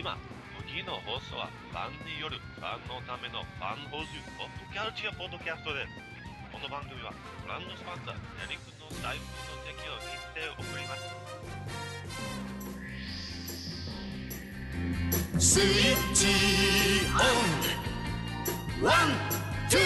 [0.00, 0.16] 今
[0.66, 4.08] 次の放送はファンによるファンのためのファン放送
[4.40, 5.92] ポッドキャルチャーポッドキャストです。
[6.50, 7.12] この番組は
[7.44, 10.96] ブランドスポンサーヤリクの財布の提供にして送りま
[15.36, 15.60] す。
[15.60, 16.32] スイッチ
[18.80, 19.12] オンワン、
[19.68, 19.80] ツー、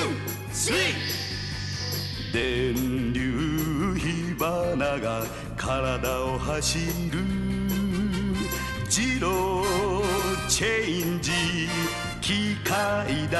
[0.53, 2.39] スリー。
[2.73, 5.27] 電流火花が
[5.57, 6.79] 体を走
[7.11, 7.19] る。
[8.97, 9.65] 自動
[10.54, 11.32] チェンジ
[12.22, 13.38] 機械だ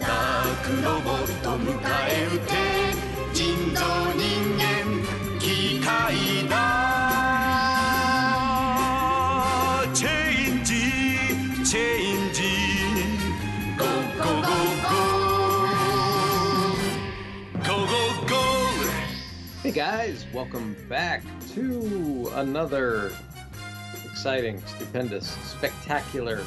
[0.00, 2.52] ダークロボット迎え撃て
[3.32, 3.80] 人造
[4.14, 4.20] 人
[4.58, 4.64] 間
[5.40, 6.54] 機械だ
[9.94, 10.74] チェンジ
[11.64, 12.42] チェンジ
[13.78, 13.86] ゴー
[14.18, 14.84] ゴーゴー
[17.62, 21.22] ゴーゴーゴーゴー Hey guys, welcome back
[21.54, 23.12] to another
[24.21, 26.43] exciting, stupendous, spectacular,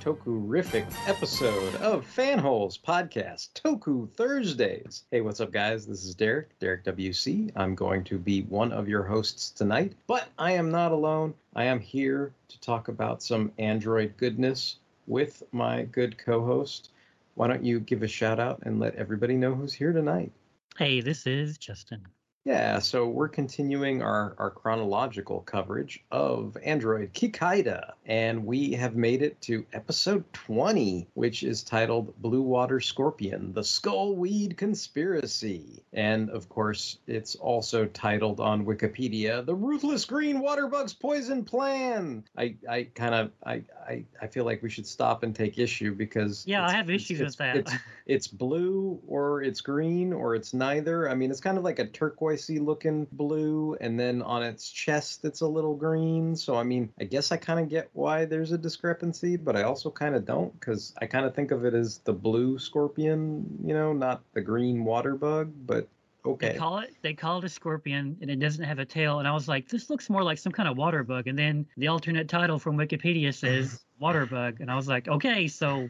[0.00, 5.04] Toku-rific episode of Fanholes Podcast, Toku Thursdays.
[5.10, 5.86] Hey, what's up, guys?
[5.86, 7.52] This is Derek, Derek WC.
[7.56, 11.34] I'm going to be one of your hosts tonight, but I am not alone.
[11.54, 16.88] I am here to talk about some Android goodness with my good co-host.
[17.34, 20.32] Why don't you give a shout out and let everybody know who's here tonight?
[20.78, 22.06] Hey, this is Justin.
[22.44, 29.22] Yeah, so we're continuing our, our chronological coverage of Android Kikaider, and we have made
[29.22, 35.82] it to episode 20, which is titled Blue Water Scorpion, the Skullweed Conspiracy.
[35.94, 42.24] And of course, it's also titled on Wikipedia, The Ruthless Green Waterbug's Poison Plan.
[42.36, 45.94] I, I kind of I, I I feel like we should stop and take issue
[45.94, 47.56] because Yeah, I have issues it's- with that.
[47.56, 47.72] It's,
[48.06, 51.08] it's blue or it's green or it's neither.
[51.08, 51.86] I mean, it's kind of like a
[52.34, 56.36] turquoisey looking blue, and then on its chest it's a little green.
[56.36, 59.62] So I mean, I guess I kind of get why there's a discrepancy, but I
[59.62, 63.46] also kind of don't because I kind of think of it as the blue scorpion,
[63.64, 65.52] you know, not the green water bug.
[65.66, 65.88] But
[66.24, 66.52] okay.
[66.52, 69.18] They call it they call it a scorpion and it doesn't have a tail.
[69.18, 71.26] And I was like, this looks more like some kind of water bug.
[71.26, 74.60] And then the alternate title from Wikipedia says water bug.
[74.60, 75.88] And I was like, okay, so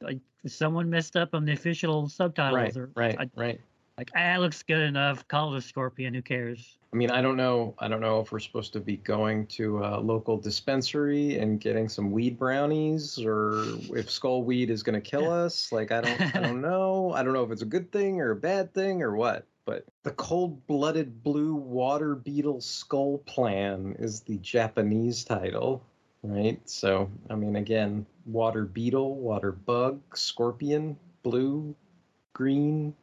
[0.00, 3.60] like someone messed up on the official subtitles right, or right, I, right.
[3.98, 5.26] Like ah, it looks good enough.
[5.28, 6.14] Call it a scorpion.
[6.14, 6.78] Who cares?
[6.92, 7.74] I mean, I don't know.
[7.78, 11.88] I don't know if we're supposed to be going to a local dispensary and getting
[11.88, 13.64] some weed brownies, or
[13.96, 15.72] if skull weed is going to kill us.
[15.72, 16.36] Like, I don't.
[16.36, 17.12] I don't know.
[17.12, 19.46] I don't know if it's a good thing or a bad thing or what.
[19.66, 25.82] But the cold-blooded blue water beetle skull plan is the Japanese title,
[26.22, 26.60] right?
[26.68, 31.74] So, I mean, again, water beetle, water bug, scorpion, blue,
[32.34, 32.94] green.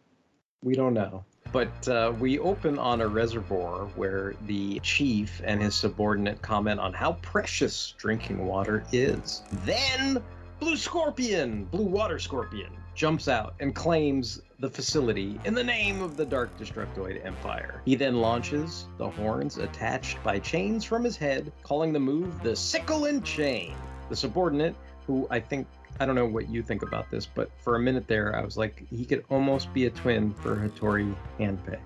[0.64, 1.26] We don't know.
[1.52, 6.94] But uh, we open on a reservoir where the chief and his subordinate comment on
[6.94, 9.42] how precious drinking water is.
[9.66, 10.24] Then,
[10.60, 16.16] Blue Scorpion, Blue Water Scorpion, jumps out and claims the facility in the name of
[16.16, 17.82] the Dark Destructoid Empire.
[17.84, 22.56] He then launches the horns attached by chains from his head, calling the move the
[22.56, 23.74] Sickle and Chain.
[24.10, 24.76] The subordinate,
[25.08, 25.68] who I think
[26.02, 28.58] I don't know what you think about this, but for a minute there, I was
[28.58, 31.78] like, he could almost be a twin for Hattori Hanpei.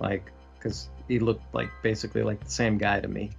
[0.00, 3.30] Like, because he looked like basically like the same guy to me.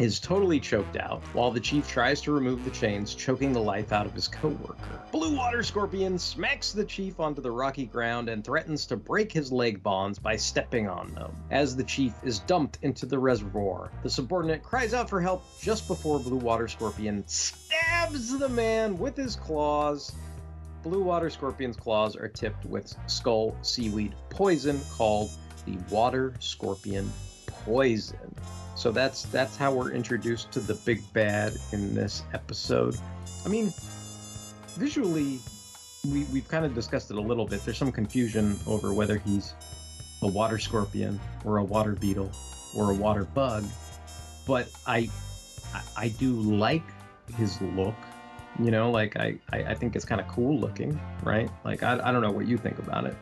[0.00, 3.92] Is totally choked out while the chief tries to remove the chains, choking the life
[3.92, 5.02] out of his coworker.
[5.12, 9.52] Blue Water Scorpion smacks the chief onto the rocky ground and threatens to break his
[9.52, 11.36] leg bonds by stepping on them.
[11.50, 15.86] As the chief is dumped into the reservoir, the subordinate cries out for help just
[15.86, 20.14] before Blue Water Scorpion stabs the man with his claws.
[20.82, 25.30] Blue Water Scorpion's claws are tipped with skull seaweed poison called
[25.66, 27.12] the Water Scorpion
[27.44, 28.34] Poison.
[28.80, 32.96] So that's that's how we're introduced to the big bad in this episode.
[33.44, 33.74] I mean,
[34.70, 35.38] visually,
[36.10, 37.62] we we've kind of discussed it a little bit.
[37.62, 39.52] There's some confusion over whether he's
[40.22, 42.32] a water scorpion or a water beetle
[42.74, 43.66] or a water bug,
[44.46, 45.10] but I
[45.74, 46.84] I, I do like
[47.36, 47.94] his look.
[48.58, 51.50] You know, like I, I, I think it's kind of cool looking, right?
[51.66, 53.14] Like I, I don't know what you think about it.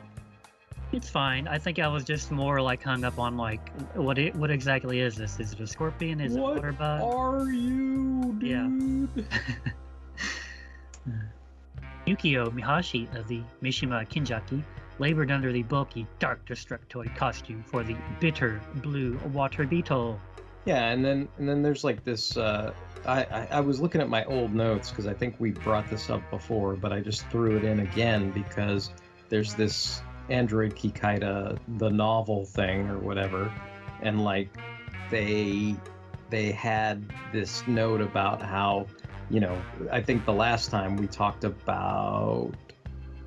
[0.91, 1.47] It's fine.
[1.47, 5.01] I think I was just more like hung up on like what it what exactly
[5.01, 5.39] is this?
[5.39, 6.21] Is it a scorpion?
[6.21, 7.03] Is it a What water bug?
[7.03, 8.69] are you, Yeah.
[12.07, 14.63] Yukio Mihashi of the Mishima Kinjaki
[14.99, 20.19] labored under the bulky dark destructoid costume for the bitter blue water beetle.
[20.65, 22.37] Yeah, and then and then there's like this.
[22.37, 22.73] Uh,
[23.07, 26.09] I, I I was looking at my old notes because I think we brought this
[26.11, 28.91] up before, but I just threw it in again because
[29.29, 33.53] there's this Android Kikaider, the novel thing or whatever,
[34.03, 34.49] and like
[35.11, 35.77] they
[36.31, 37.03] they had
[37.33, 38.87] this note about how,
[39.31, 39.61] you know,
[39.91, 42.53] I think the last time we talked about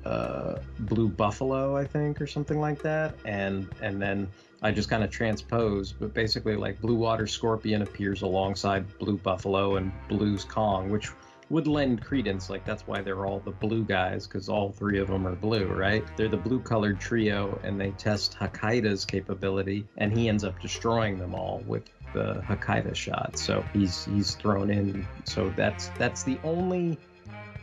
[0.04, 4.28] uh, blue buffalo, I think, or something like that, and and then
[4.62, 9.76] I just kind of transposed, but basically like blue water scorpion appears alongside blue buffalo
[9.76, 11.10] and blue's Kong, which
[11.52, 12.48] would lend credence.
[12.48, 15.66] Like that's why they're all the blue guys, because all three of them are blue,
[15.66, 16.02] right?
[16.16, 21.18] They're the blue colored trio, and they test Hakaider's capability, and he ends up destroying
[21.18, 21.84] them all with
[22.14, 23.38] the Hakaider shot.
[23.38, 25.06] So he's he's thrown in.
[25.24, 26.98] So that's that's the only,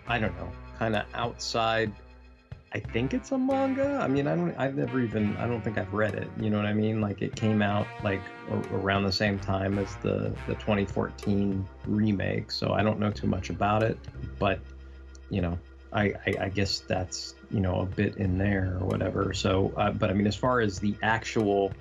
[0.08, 1.92] I don't know, kind of outside.
[2.72, 4.00] I think it's a manga.
[4.00, 4.56] I mean, I don't.
[4.56, 5.36] I've never even.
[5.38, 6.30] I don't think I've read it.
[6.40, 7.02] You know what I mean?
[7.02, 8.22] Like it came out like
[8.72, 12.52] around the same time as the the 2014 remake.
[12.52, 13.98] So I don't know too much about it.
[14.38, 14.60] But
[15.32, 15.58] you know,
[15.92, 19.34] I I, I guess that's you know a bit in there or whatever.
[19.34, 21.74] So, uh, but I mean, as far as the actual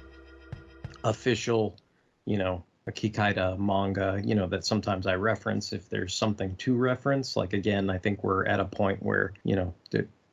[1.04, 1.76] official,
[2.24, 6.74] you know, a Kikaider manga, you know, that sometimes I reference if there's something to
[6.74, 7.36] reference.
[7.36, 9.74] Like again, I think we're at a point where, you know,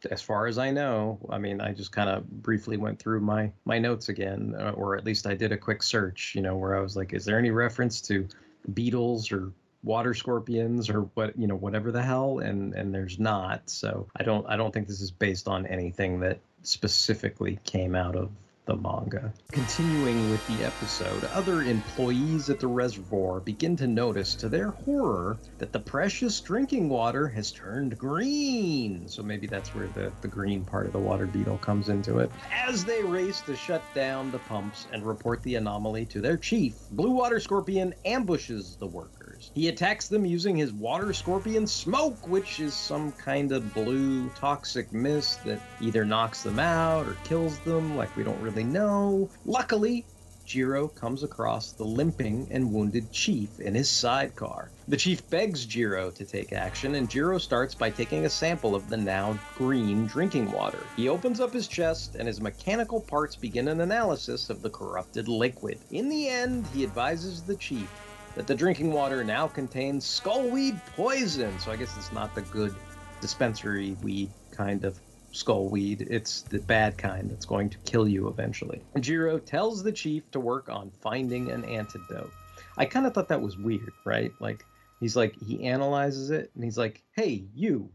[0.07, 3.51] as far as I know, I mean, I just kind of briefly went through my
[3.65, 6.75] my notes again, uh, or at least I did a quick search, you know, where
[6.75, 8.27] I was like, is there any reference to
[8.73, 9.51] beetles or
[9.83, 12.39] water scorpions or what, you know, whatever the hell?
[12.39, 13.69] And and there's not.
[13.69, 18.15] So I don't I don't think this is based on anything that specifically came out
[18.15, 18.31] of
[18.65, 19.33] the manga.
[19.51, 25.37] Continuing with the episode, other employees at the reservoir begin to notice, to their horror,
[25.59, 29.07] that the precious drinking water has turned green.
[29.07, 32.31] So maybe that's where the, the green part of the water beetle comes into it.
[32.51, 36.75] As they race to shut down the pumps and report the anomaly to their chief,
[36.91, 39.51] Blue Water Scorpion ambushes the workers.
[39.53, 44.91] He attacks them using his water scorpion smoke, which is some kind of blue toxic
[44.91, 49.29] mist that either knocks them out or kills them, like we don't really know.
[49.45, 50.05] Luckily,
[50.45, 54.69] Jiro comes across the limping and wounded chief in his sidecar.
[54.87, 58.87] The chief begs Jiro to take action, and Jiro starts by taking a sample of
[58.87, 60.83] the now green drinking water.
[60.95, 65.27] He opens up his chest, and his mechanical parts begin an analysis of the corrupted
[65.27, 65.79] liquid.
[65.89, 67.89] In the end, he advises the chief
[68.35, 71.57] that the drinking water now contains skullweed poison.
[71.59, 72.75] So I guess it's not the good
[73.19, 74.99] dispensary weed kind of
[75.35, 76.07] skullweed.
[76.09, 78.81] It's the bad kind that's going to kill you eventually.
[78.99, 82.31] Jiro tells the chief to work on finding an antidote.
[82.77, 84.31] I kind of thought that was weird, right?
[84.39, 84.65] Like
[84.99, 87.89] he's like he analyzes it and he's like, "Hey, you,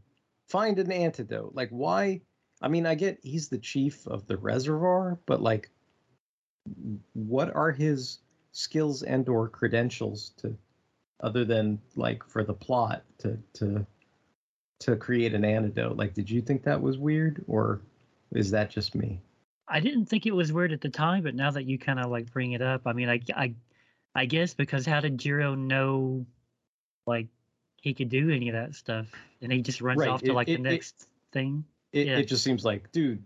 [0.48, 2.20] find an antidote." Like why?
[2.62, 5.70] I mean, I get he's the chief of the reservoir, but like
[7.14, 8.18] what are his
[8.52, 10.56] skills and or credentials to
[11.20, 13.86] other than like for the plot to to
[14.80, 17.80] to create an antidote like did you think that was weird or
[18.32, 19.20] is that just me
[19.68, 22.10] I didn't think it was weird at the time, but now that you kind of
[22.10, 23.54] like bring it up, I mean, I, I,
[24.16, 26.26] I guess because how did Jiro know,
[27.06, 27.28] like,
[27.80, 29.06] he could do any of that stuff,
[29.40, 31.64] and he just runs Right, off to it- like it- the it- next thing.
[31.92, 32.18] it, Yeah.
[32.18, 33.22] it just seems like dude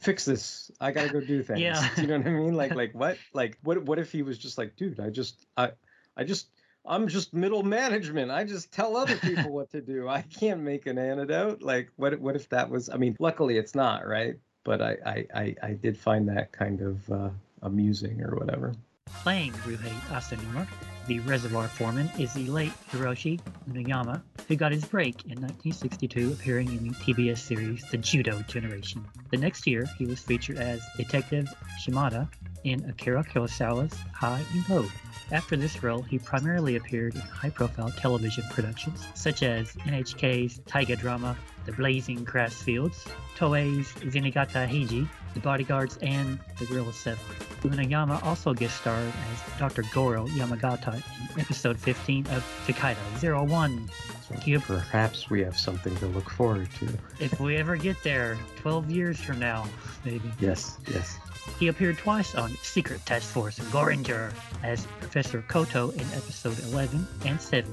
[0.00, 1.88] fix this i gotta go do things Yeah.
[2.00, 4.58] you know what i mean like like what like what what if he was just
[4.58, 5.70] like dude i just i
[6.16, 6.48] i just
[6.86, 8.30] i'm just middle management.
[8.30, 10.08] I just tell other people what to do.
[10.08, 11.62] I can't make an antidote.
[11.62, 14.36] Like what what if that was i mean luckily it's not right?
[14.64, 17.30] But i i i, I did find that kind of uh
[17.62, 18.74] amusing or whatever.
[19.22, 20.66] Playing Ruhei Asanuma,
[21.10, 26.68] the reservoir foreman, is the late Hiroshi Unayama, who got his break in 1962 appearing
[26.68, 29.04] in the TBS series The Judo Generation.
[29.32, 32.30] The next year, he was featured as Detective Shimada
[32.62, 34.86] in Akira Kurosawa's High and Low.
[35.32, 41.36] After this role, he primarily appeared in high-profile television productions such as NHK's Taiga drama
[41.66, 47.18] The Blazing Grass Fields, Toei's Zenigata Heiji, The Bodyguards, and The Gorilla 7.
[47.62, 49.84] Unayama also guest starred as Dr.
[49.92, 50.94] Goro Yamagata
[51.34, 53.88] in episode 15 of Kikaider 01.
[54.26, 56.88] so perhaps we have something to look forward to
[57.18, 59.66] If we ever get there, 12 years from now,
[60.04, 60.30] maybe.
[60.40, 61.18] yes yes
[61.58, 64.32] He appeared twice on Secret Task Force Goringer
[64.62, 67.70] as Professor Koto in episode 11 and 70.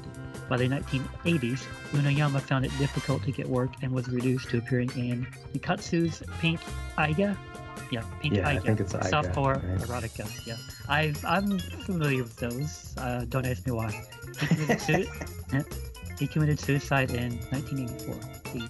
[0.50, 4.90] By the 1980s, Unayama found it difficult to get work and was reduced to appearing
[4.96, 6.60] in Nikkatsu's Pink
[6.98, 7.38] Eiga.
[7.92, 8.64] Yeah, Pink Yeah, I Eiga.
[8.64, 9.80] think it's Eiga, Softcore right?
[10.04, 10.26] erotica.
[10.48, 10.58] Yeah,
[10.90, 12.94] I I'm familiar with those.
[12.98, 13.92] Uh, don't ask me why.
[14.40, 15.10] He committed, sui-
[16.20, 18.16] he committed suicide in 1984.
[18.44, 18.70] Please.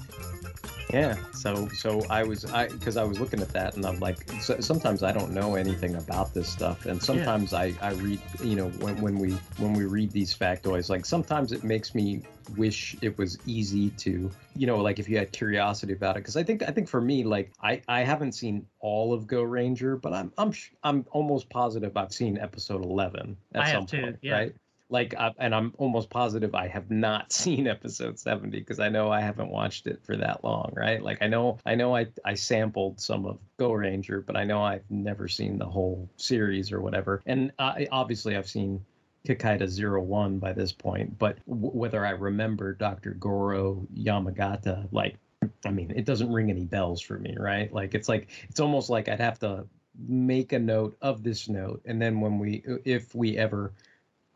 [0.91, 1.17] Yeah.
[1.33, 4.59] So so I was I because I was looking at that and I'm like so,
[4.59, 8.69] sometimes I don't know anything about this stuff and sometimes I I read you know
[8.69, 12.21] when when we when we read these factoids like sometimes it makes me
[12.55, 16.37] wish it was easy to you know like if you had curiosity about it because
[16.37, 19.97] I think I think for me like I I haven't seen all of Go Ranger
[19.97, 20.53] but I'm I'm
[20.83, 24.33] I'm almost positive I've seen episode 11 at I have some too, point yeah.
[24.33, 24.55] right
[24.89, 29.11] like, I, and I'm almost positive I have not seen episode 70 because I know
[29.11, 31.01] I haven't watched it for that long, right?
[31.01, 34.61] Like, I know, I know, I I sampled some of Go Ranger, but I know
[34.61, 37.21] I've never seen the whole series or whatever.
[37.25, 38.85] And I, obviously, I've seen
[39.27, 43.11] Kikaider Zero One by this point, but w- whether I remember Dr.
[43.11, 45.17] Goro Yamagata, like,
[45.65, 47.71] I mean, it doesn't ring any bells for me, right?
[47.73, 49.65] Like, it's like it's almost like I'd have to
[50.07, 53.73] make a note of this note, and then when we, if we ever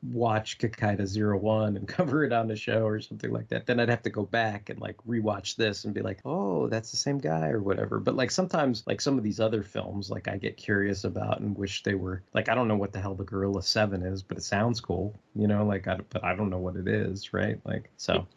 [0.04, 3.80] watch Kikaider Zero One and cover it on the show or something like that, then
[3.80, 6.98] I'd have to go back and like rewatch this and be like, oh, that's the
[6.98, 8.00] same guy or whatever.
[8.00, 11.58] But like sometimes, like some of these other films, like I get curious about and
[11.58, 14.38] wish they were like I don't know what the hell the Gorilla Seven is, but
[14.38, 15.66] it sounds cool, you know.
[15.66, 17.60] Like I but I don't know what it is, right?
[17.66, 18.28] Like so.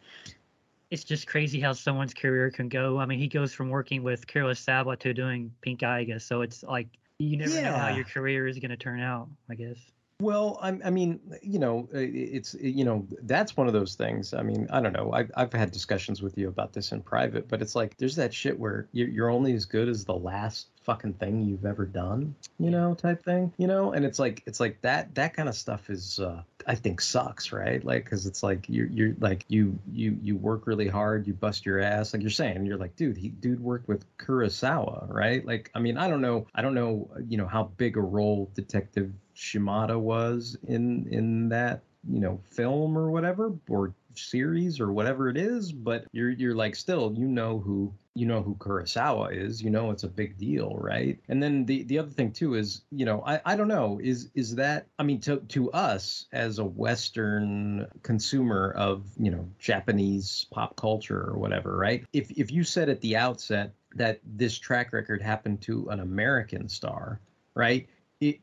[0.91, 2.99] It's just crazy how someone's career can go.
[2.99, 6.23] I mean, he goes from working with Kurosawa to doing Pink Eye, I guess.
[6.23, 9.27] so it's like you never know how your career is going to turn out.
[9.49, 9.77] I guess.
[10.21, 14.33] Well, I, I mean, you know, it's you know that's one of those things.
[14.33, 15.11] I mean, I don't know.
[15.11, 18.33] I've I've had discussions with you about this in private, but it's like there's that
[18.33, 22.33] shit where you're you're only as good as the last fucking thing you've ever done,
[22.59, 23.91] you know, type thing, you know.
[23.91, 27.51] And it's like it's like that that kind of stuff is uh, I think sucks,
[27.51, 27.83] right?
[27.83, 31.65] Like because it's like you're you're like you you you work really hard, you bust
[31.65, 35.45] your ass, like you're saying, you're like, dude, he dude worked with Kurosawa, right?
[35.45, 38.49] Like, I mean, I don't know, I don't know, you know, how big a role
[38.55, 45.27] Detective Shimada was in in that you know film or whatever or series or whatever
[45.27, 49.61] it is but you're you're like still you know who you know who Kurosawa is
[49.61, 51.19] you know it's a big deal right?
[51.27, 54.29] And then the the other thing too is you know I I don't know is
[54.33, 60.45] is that I mean to to us as a western consumer of you know Japanese
[60.49, 62.05] pop culture or whatever right?
[62.13, 66.69] If if you said at the outset that this track record happened to an American
[66.69, 67.19] star
[67.53, 67.89] right
[68.21, 68.39] it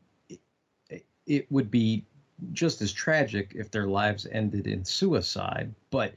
[1.25, 2.03] it, would be
[2.51, 5.73] just as tragic if their lives ended in suicide.
[5.91, 6.13] But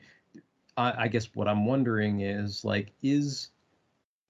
[0.76, 3.48] I, I guess what I'm wondering is like, is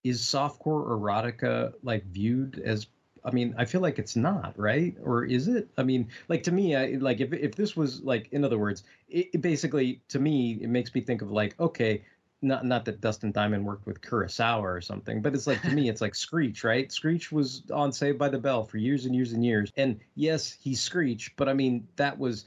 [0.04, 2.87] is softcore erotica like viewed as?
[3.25, 5.68] I mean, I feel like it's not right, or is it?
[5.76, 8.85] I mean, like to me, I like if if this was like, in other words,
[9.09, 12.02] it, it basically to me it makes me think of like, okay,
[12.42, 15.88] not not that Dustin Diamond worked with Kurosawa or something, but it's like to me,
[15.88, 16.90] it's like Screech, right?
[16.92, 20.56] Screech was on Saved by the Bell for years and years and years, and yes,
[20.60, 22.44] he's Screech, but I mean that was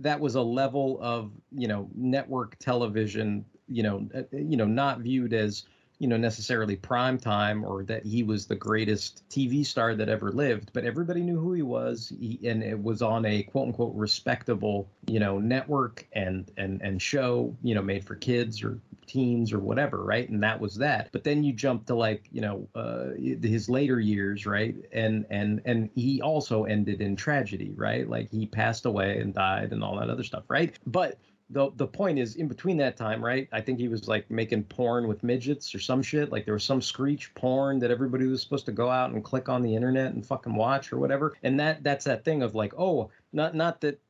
[0.00, 5.00] that was a level of you know network television, you know, uh, you know, not
[5.00, 5.64] viewed as
[5.98, 10.32] you know necessarily prime time or that he was the greatest TV star that ever
[10.32, 13.94] lived, but everybody knew who he was, he, and it was on a quote unquote
[13.94, 18.80] respectable you know network and and and show you know made for kids or
[19.12, 20.28] teens or whatever, right?
[20.28, 21.10] And that was that.
[21.12, 24.74] But then you jump to like you know uh, his later years, right?
[24.92, 28.08] And and and he also ended in tragedy, right?
[28.08, 30.74] Like he passed away and died and all that other stuff, right?
[30.86, 31.18] But
[31.50, 33.48] the the point is in between that time, right?
[33.52, 36.32] I think he was like making porn with midgets or some shit.
[36.32, 39.50] Like there was some screech porn that everybody was supposed to go out and click
[39.50, 41.34] on the internet and fucking watch or whatever.
[41.42, 44.00] And that that's that thing of like, oh, not not that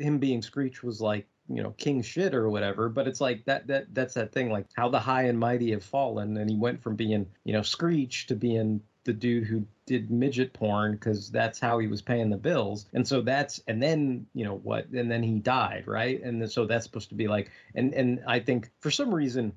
[0.00, 3.66] him being screech was like you know king shit or whatever but it's like that
[3.66, 6.80] that that's that thing like how the high and mighty have fallen and he went
[6.80, 11.58] from being you know screech to being the dude who did midget porn because that's
[11.58, 12.86] how he was paying the bills.
[12.92, 16.22] And so that's and then you know what and then he died right?
[16.22, 19.52] And so that's supposed to be like and and i think for some reason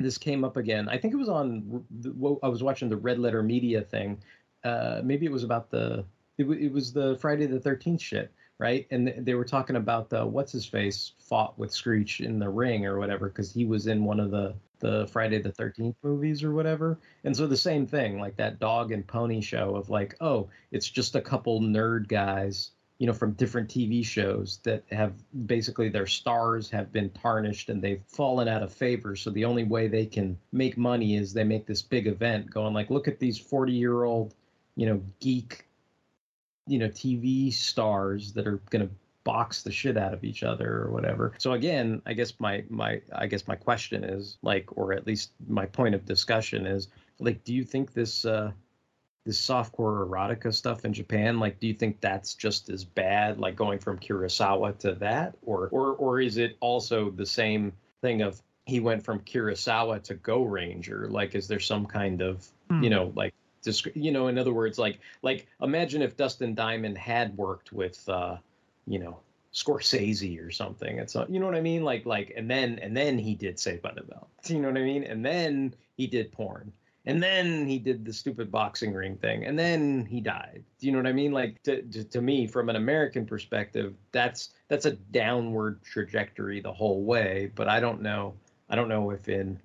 [0.00, 0.88] this came up again.
[0.88, 4.18] I think it was on the, i was watching the red letter media thing.
[4.64, 6.04] Uh maybe it was about the
[6.38, 8.86] it, it was the friday the 13th shit right?
[8.90, 12.48] And th- they were talking about the what's his face fought with Screech in the
[12.48, 16.44] ring or whatever because he was in one of the the Friday the 13th movies
[16.44, 16.98] or whatever.
[17.24, 20.88] And so the same thing, like that dog and pony show of like, oh, it's
[20.88, 25.14] just a couple nerd guys, you know, from different TV shows that have
[25.46, 29.16] basically their stars have been tarnished and they've fallen out of favor.
[29.16, 32.74] So the only way they can make money is they make this big event going
[32.74, 34.34] like, look at these 40 year old,
[34.76, 35.64] you know, geek
[36.68, 38.94] you know TV stars that are going to
[39.24, 41.32] box the shit out of each other or whatever.
[41.38, 45.32] So again, I guess my my I guess my question is like or at least
[45.48, 48.52] my point of discussion is like do you think this uh
[49.26, 53.56] this softcore erotica stuff in Japan like do you think that's just as bad like
[53.56, 58.40] going from Kurosawa to that or or or is it also the same thing of
[58.64, 62.84] he went from Kurosawa to Go Ranger like is there some kind of Hmm.
[62.84, 63.34] you know like
[63.94, 68.36] you know in other words like like imagine if dustin diamond had worked with uh
[68.86, 69.18] you know
[69.52, 72.96] scorsese or something it's uh, you know what i mean like like and then and
[72.96, 76.06] then he did Saved by the bell you know what i mean and then he
[76.06, 76.72] did porn
[77.08, 80.62] and then he did the stupid boxing ring thing, and then he died.
[80.78, 81.32] Do you know what I mean?
[81.32, 86.72] Like to, to, to me, from an American perspective, that's that's a downward trajectory the
[86.72, 87.50] whole way.
[87.54, 88.34] But I don't know.
[88.68, 89.58] I don't know if in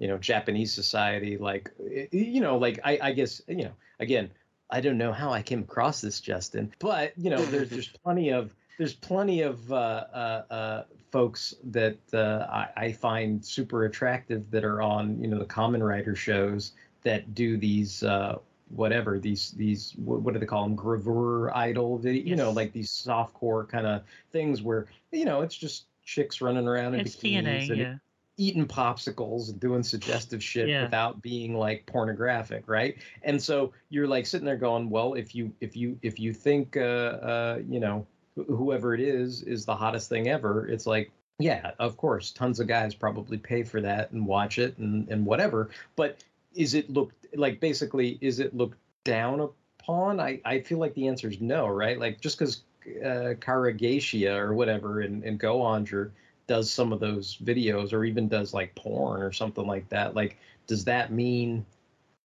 [0.00, 1.70] you know Japanese society, like
[2.10, 4.30] you know, like I, I guess you know, again,
[4.70, 8.30] I don't know how I came across this, Justin, but you know, there's there's plenty
[8.30, 14.50] of there's plenty of uh, uh, uh, folks that uh, I, I, find super attractive
[14.50, 18.38] that are on you know the Kamen Rider shows that do these uh,
[18.70, 22.72] whatever these these what, what, do they call them gravure idol video you know like
[22.72, 24.02] these softcore kind of
[24.32, 27.94] things where you know it's just chicks running around in it's bikinis TNA, and yeah.
[28.40, 30.84] Eating popsicles and doing suggestive shit Yeah.
[30.84, 32.96] without being like pornographic right?
[33.22, 36.76] And so you're like sitting there going well if you if you if you think
[36.76, 38.06] uh uh you know
[38.38, 42.60] wh- whoever it is is the hottest thing ever it's like yeah of course tons
[42.60, 46.88] of guys probably pay for that and watch it and and whatever but is it
[46.90, 50.18] looked like basically is it looked down upon?
[50.18, 51.98] I i feel like the answer is no right?
[51.98, 52.62] Like just because
[53.04, 56.10] uh Karageisha or whatever and and Go-Onger
[56.50, 60.36] does some of those videos or even does like porn or something like that like
[60.66, 61.64] does that mean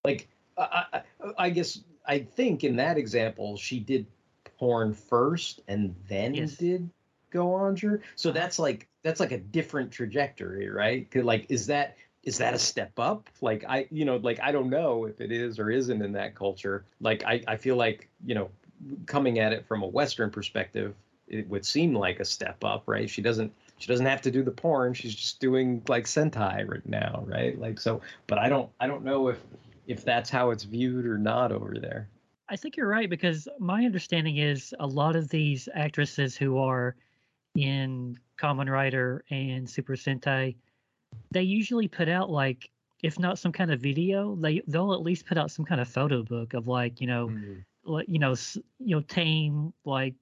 [0.03, 0.27] like
[0.57, 1.01] I, I,
[1.37, 4.07] I guess i think in that example she did
[4.57, 6.57] porn first and then Yes.
[6.57, 6.89] did
[7.29, 8.39] Go-Onger so uh-huh.
[8.39, 11.07] that's like that's like a different trajectory right?
[11.15, 13.29] Like is that is that a step up?
[13.41, 16.33] Like i you know like i don't know if it is or isn't in that
[16.33, 16.85] culture.
[16.99, 18.49] Like i i feel like you know
[19.05, 20.95] coming at it from a western perspective
[21.27, 23.09] it would seem like a step up right?
[23.09, 24.93] She doesn't she doesn't have to do the porn.
[24.93, 27.59] She's just doing like sentai right now right?
[27.59, 29.39] Like so but i don't i don't know if
[29.87, 32.09] if that's how it's viewed or not over there.
[32.49, 36.95] I think you're right because my understanding is a lot of these actresses who are
[37.55, 40.55] in Kamen Rider and Super Sentai,
[41.31, 42.69] they usually put out like
[43.03, 45.87] if not some kind of video, they they'll at least put out some kind of
[45.87, 47.53] photo book of like you know mm-hmm.
[47.85, 48.35] like you know
[48.79, 50.13] you know tame like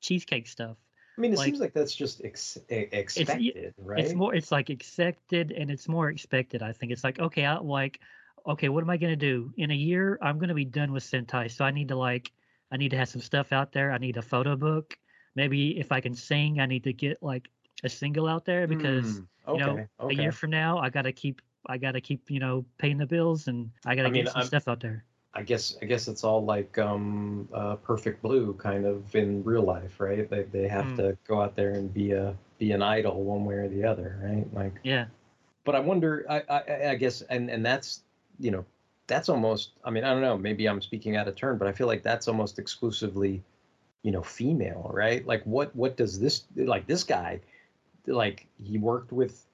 [0.00, 0.76] cheesecake stuff.
[1.18, 4.70] I mean it Like- seems like that's just ex- expected right It's more it's like
[4.70, 6.62] accepted and it's more expected.
[6.62, 8.00] I think it's like okay, I like
[8.46, 10.18] okay, what am I gonna do in a year?
[10.22, 12.30] I'm gonna be done with Sentai, so I need to like
[12.70, 13.90] I need to have some stuff out there.
[13.92, 14.96] I need a photo book.
[15.34, 17.48] Maybe if I can sing, I need to get like
[17.84, 21.12] a single out there because Hmm, you know okay, a year from now I gotta
[21.12, 24.32] keep I gotta keep you know paying the bills and I gotta I mean, get
[24.32, 25.04] some I'm- stuff out there.
[25.34, 29.62] I guess I guess it's all like um, uh, Perfect Blue kind of in real
[29.62, 30.28] life, right?
[30.28, 30.96] They they have Mm.
[30.96, 34.18] to go out there and be a be an idol one way or the other,
[34.22, 34.52] right?
[34.54, 35.06] Like, Yeah,
[35.64, 36.24] but I wonder.
[36.28, 38.02] I I, I guess and and that's
[38.38, 38.64] you know
[39.06, 39.72] that's almost.
[39.84, 40.38] I mean, I don't know.
[40.38, 43.42] Maybe I'm speaking out of turn, but I feel like that's almost exclusively,
[44.02, 45.26] you know, female, right?
[45.26, 47.40] Like, what what does this like this guy,
[48.06, 49.47] like he worked with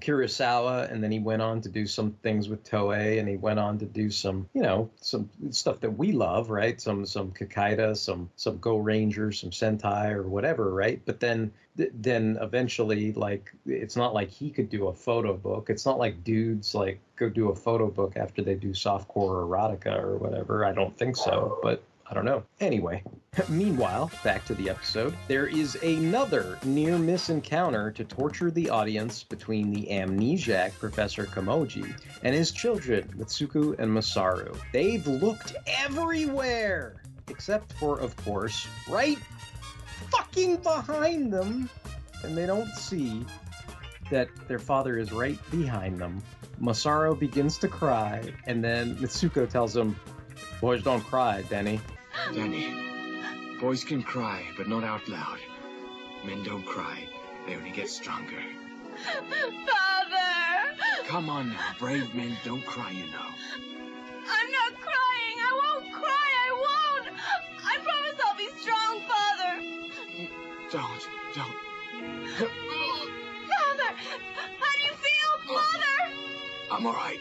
[0.00, 3.58] Kurosawa, and then he went on to do some things with Toei, and he went
[3.58, 6.80] on to do some, you know, some stuff that we love, right?
[6.80, 11.00] Some some Kikaider, some some Go Rangers, some Sentai or whatever, right?
[11.04, 15.68] But then th- then eventually, like, it's not like he could do a photo book.
[15.68, 19.98] It's not like dudes like go do a photo book after they do softcore erotica
[19.98, 20.64] or whatever.
[20.64, 22.42] I don't think so, but I don't know.
[22.60, 23.02] Anyway,
[23.50, 25.14] meanwhile, back to the episode.
[25.26, 31.94] There is another near miss encounter to torture the audience between the amnesiac Professor Komyoji
[32.22, 34.58] and his children, Mitsuko and Masaru.
[34.72, 39.18] They've looked everywhere, except for, of course, right
[40.10, 41.68] fucking behind them,
[42.24, 43.26] and they don't see
[44.10, 46.22] that their father is right behind them.
[46.58, 49.94] Masaru begins to cry, and then Mitsuko tells him,
[50.60, 51.80] Boys don't cry, Denny.
[52.34, 52.74] Danny,
[53.60, 55.38] boys can cry, but not out loud.
[56.24, 57.08] Men don't cry.
[57.46, 58.42] They only get stronger.
[59.04, 60.76] Father!
[61.06, 63.30] Come on now, brave men don't cry, you know.
[64.28, 65.36] I'm not crying!
[65.40, 66.28] I won't cry!
[66.46, 67.08] I won't!
[67.64, 69.62] I promise I'll be strong, Father!
[70.70, 71.56] Don't, don't.
[73.48, 73.90] Father!
[74.58, 76.12] How do you feel, Father?
[76.70, 77.20] I'm all right.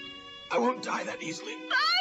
[0.51, 1.53] I won't die that easily.
[1.53, 1.96] Father!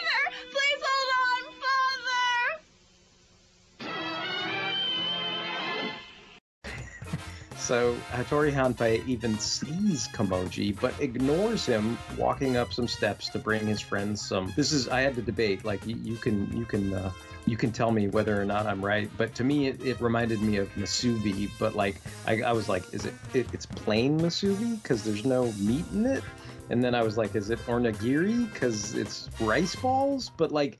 [7.66, 13.66] So Hattori Hanpei even sees Komyoji, but ignores him walking up some steps to bring
[13.66, 14.52] his friends some.
[14.54, 15.64] This is I had to debate.
[15.64, 17.10] Like you, can you can uh,
[17.44, 20.40] you can tell me whether or not I'm right, but to me it, it reminded
[20.42, 21.50] me of musubi.
[21.58, 25.50] But like I, I was like, is it, it it's plain musubi because there's no
[25.54, 26.22] meat in it?
[26.70, 30.30] And then I was like, is it onigiri because it's rice balls?
[30.36, 30.78] But like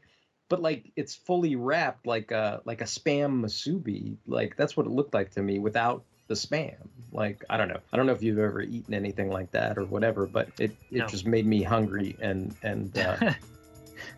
[0.48, 4.92] but like it's fully wrapped like a like a spam musubi like that's what it
[4.92, 6.74] looked like to me without the spam
[7.12, 9.84] like i don't know i don't know if you've ever eaten anything like that or
[9.84, 11.06] whatever but it it No.
[11.06, 13.16] just made me hungry and and uh,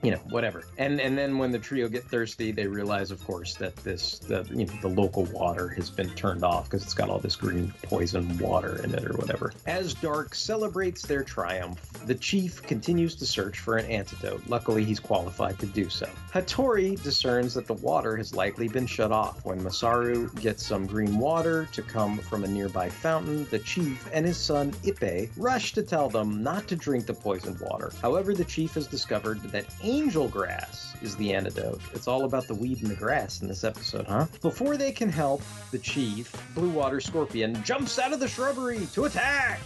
[0.03, 0.65] you know, whatever.
[0.79, 4.47] And and then when the trio get thirsty, they realize, of course, that this the
[4.51, 7.73] you know the local water has been turned off because it's got all this green
[7.83, 9.53] poison water in it or whatever.
[9.67, 14.43] As Dark celebrates their triumph, the chief continues to search for an antidote.
[14.49, 16.09] Luckily, he's qualified to do so.
[16.33, 19.45] Hattori discerns that the water has likely been shut off.
[19.45, 24.27] When Masaru gets some green water to come from a nearby fountain, the chief and
[24.27, 27.93] his son Ippe rush to tell them not to drink the poisoned water.
[28.01, 31.81] However, the chief has discovered that angel grass is the antidote.
[31.95, 34.27] It's all about the weed and the grass in this episode, huh?
[34.43, 39.05] Before they can help, the chief, Blue Water Scorpion, jumps out of the shrubbery to
[39.05, 39.61] attack.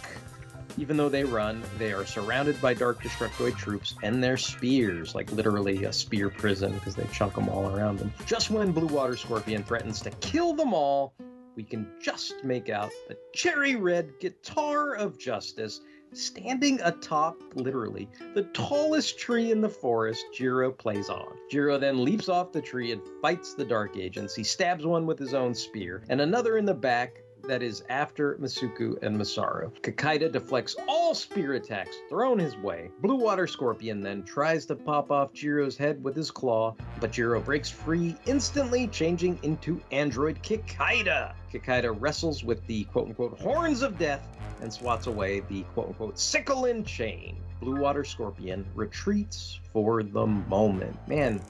[0.78, 5.30] Even though they run, they are surrounded by Dark Destructoid troops and their spears, like
[5.32, 8.12] literally a spear prison because they chunk them all around them.
[8.26, 11.14] Just when Blue Water Scorpion threatens to kill them all,
[11.56, 15.80] we can just make out the cherry red guitar of justice
[16.12, 21.34] standing atop, literally, the tallest tree in the forest Jiro plays on.
[21.50, 24.34] Jiro then leaps off the tree and fights the Dark Agents.
[24.34, 28.36] He stabs one with his own spear, and another in the back that is after
[28.36, 29.72] Masuku and Masaru.
[29.82, 32.90] Kikaider deflects all spear attacks thrown his way.
[33.00, 37.40] Blue Water Scorpion then tries to pop off Jiro's head with his claw, but Jiro
[37.40, 41.32] breaks free, instantly changing into Android Kikaider.
[41.52, 44.26] Kikaider wrestles with the quote unquote horns of death
[44.60, 47.36] and swats away the quote unquote sickle and chain.
[47.60, 50.96] Blue Water Scorpion retreats for the moment.
[51.06, 51.40] Man,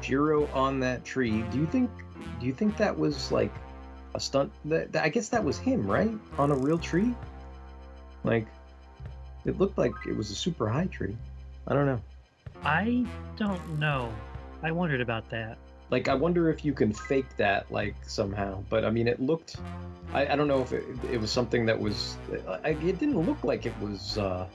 [0.00, 1.42] Jiro on that tree.
[1.50, 1.90] Do you think
[2.40, 3.52] do you think that was like
[4.18, 6.12] a stunt that, that- I guess that was him, right?
[6.38, 7.14] On a real tree?
[8.24, 8.46] Like
[9.46, 11.16] it looked like it was a super high tree.
[11.66, 12.00] I don't know.
[12.64, 14.12] I don't know.
[14.62, 15.56] I wondered about that.
[15.90, 18.62] Like I wonder if you can fake that like somehow.
[18.68, 19.56] But I mean it looked
[20.12, 22.16] I, I don't know if it, it was something that was
[22.64, 24.46] I, it didn't look like it was uh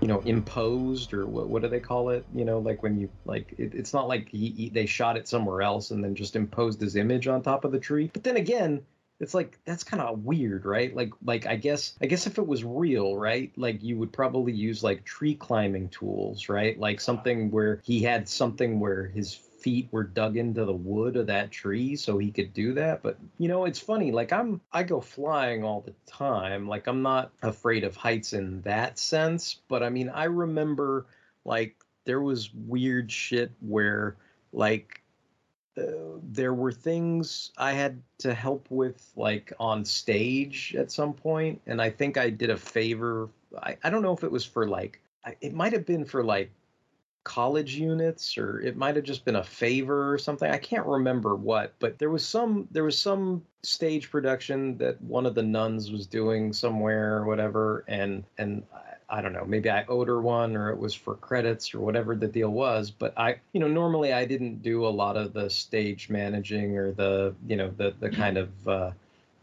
[0.00, 3.08] you know imposed or what, what do they call it you know like when you
[3.24, 6.34] like it, it's not like he, he, they shot it somewhere else and then just
[6.36, 8.84] imposed his image on top of the tree but then again
[9.22, 10.94] it's like that's kind of weird right?
[10.94, 14.52] Like like i guess i guess if it was real right like you would probably
[14.52, 16.78] use like tree climbing tools right?
[16.78, 21.28] Like something where he had something where his feet were dug into the wood of
[21.28, 23.02] that tree so he could do that.
[23.02, 26.68] But you know it's funny like i'm i go flying all the time.
[26.68, 29.60] Like i'm not afraid of heights in that sense.
[29.68, 31.06] But i mean i remember
[31.44, 34.16] like there was weird shit where
[34.52, 35.01] like
[35.78, 41.60] uh, there were things I had to help with, like on stage at some point,
[41.66, 43.30] and I think I did a favor.
[43.62, 46.22] I, I don't know if it was for like, I, it might have been for
[46.22, 46.50] like
[47.24, 50.50] college units, or it might have just been a favor or something.
[50.50, 55.24] I can't remember what, but there was some there was some stage production that one
[55.24, 58.64] of the nuns was doing somewhere or whatever, and and
[59.12, 62.16] I- don't know, maybe I owed her one or it was for credits or whatever
[62.16, 62.90] the deal was.
[62.90, 66.92] But I, you know, normally I didn't do a lot of the stage managing or
[66.92, 68.90] the, you know, the the kind of, uh,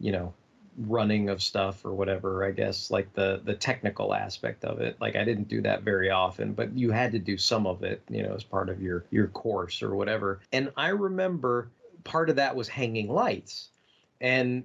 [0.00, 0.34] you know,
[0.78, 2.44] running of stuff or whatever.
[2.44, 5.00] I guess like the the technical aspect of it.
[5.00, 8.02] Like I didn't do that very often, but you had to do some of it,
[8.10, 10.40] you know, as part of your your course or whatever.
[10.52, 11.70] And I remember
[12.04, 13.70] part of that was hanging lights,
[14.20, 14.64] and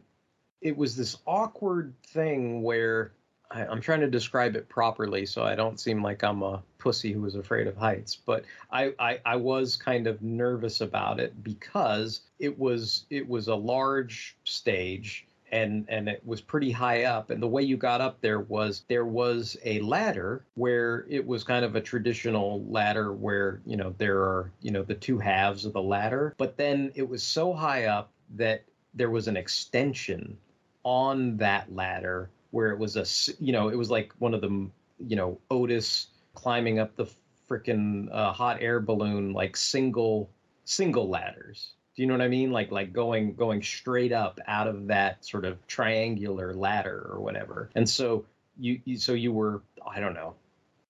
[0.61, 3.11] it was this awkward thing where
[3.51, 7.11] I, I'm trying to describe it properly so I don't seem like I'm a pussy
[7.11, 8.15] who was afraid of heights.
[8.15, 13.47] But I, I, I was kind of nervous about it because it was it was
[13.47, 18.01] a large stage and and it was pretty high up and the way you got
[18.01, 23.13] up there was there was a ladder where it was kind of a traditional ladder
[23.13, 26.91] where you know there are you know the two halves of the ladder but then
[26.95, 28.63] it was so high up that
[28.95, 30.37] there was an extension
[30.83, 33.05] on that ladder where it was a
[33.43, 37.05] you know it was like one of them you know Otis climbing up the
[37.49, 40.29] freaking uh, hot air balloon like single
[40.63, 41.73] single ladders.
[41.95, 42.51] Do you know what I mean?
[42.51, 47.71] Like like going going straight up out of that sort of triangular ladder or whatever.
[47.75, 48.25] And so
[48.57, 50.35] you, you so you were I don't know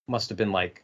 [0.07, 0.83] must have been like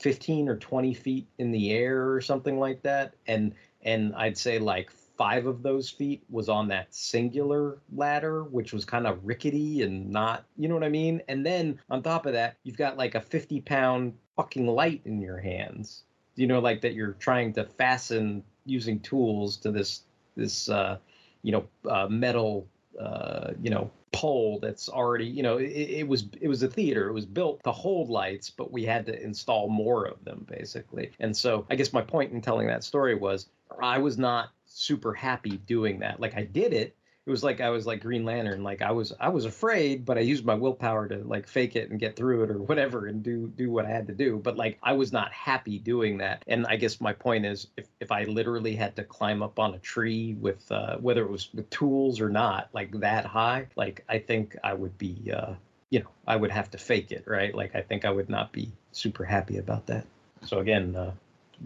[0.00, 3.14] 15 or 20 feet in the air or something like that.
[3.26, 8.72] And and I'd say like five of those feet was on that singular ladder, which
[8.72, 11.22] was kind of rickety and not, you know what I mean?
[11.28, 15.20] And then on top of that, you've got like a 50 pound fucking light in
[15.20, 16.02] your hands,
[16.34, 20.02] you know, like that you're trying to fasten using tools to this,
[20.36, 20.98] this, uh,
[21.42, 22.66] you know, uh, metal,
[23.00, 27.08] uh, you know, pole that's already, you know, it, it was, it was a theater.
[27.08, 31.10] It was built to hold lights, but we had to install more of them basically.
[31.20, 33.48] And so I guess my point in telling that story was
[33.80, 36.20] I was not super happy doing that.
[36.20, 38.62] Like I did it it was like I was like Green Lantern.
[38.62, 41.90] Like I was I was afraid, but I used my willpower to like fake it
[41.90, 44.38] and get through it or whatever and do do what I had to do.
[44.42, 46.44] But like I was not happy doing that.
[46.48, 49.74] And I guess my point is if if I literally had to climb up on
[49.74, 54.04] a tree with uh, whether it was with tools or not, like that high, like
[54.06, 55.54] I think I would be uh,
[55.88, 57.54] you know I would have to fake it, right?
[57.54, 60.04] Like I think I would not be super happy about that.
[60.44, 61.12] So again, uh,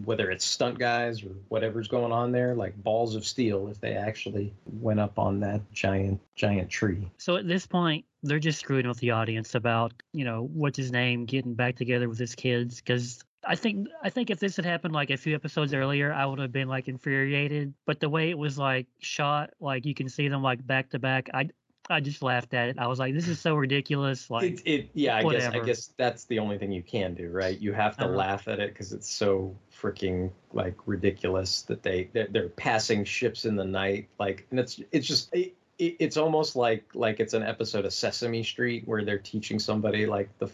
[0.05, 3.93] whether it's stunt guys or whatever's going on there, like balls of steel if they
[3.93, 7.09] actually went up on that giant giant tree.
[7.17, 10.91] So at this point, they're just screwing with the audience about, you know, what's his
[10.91, 14.65] name getting back together with his kids because I think I think if this had
[14.65, 17.73] happened like a few episodes earlier, I would have been like infuriated.
[17.85, 20.99] But the way it was like shot, like you can see them like back to
[20.99, 21.49] back, I
[21.89, 22.77] I just laughed at it.
[22.77, 24.29] I was like, this is so ridiculous.
[24.29, 27.29] Like It, it yeah, I guess I guess that's the only thing you can do,
[27.29, 27.59] right?
[27.59, 28.13] You have to Uh-huh.
[28.15, 33.45] laugh at it because it's so freaking like ridiculous that they they're, they're passing ships
[33.45, 35.33] in the night, like, and it's it's just.
[35.33, 40.05] It- it's almost like like it's an episode of Sesame Street where they're teaching somebody
[40.05, 40.49] like the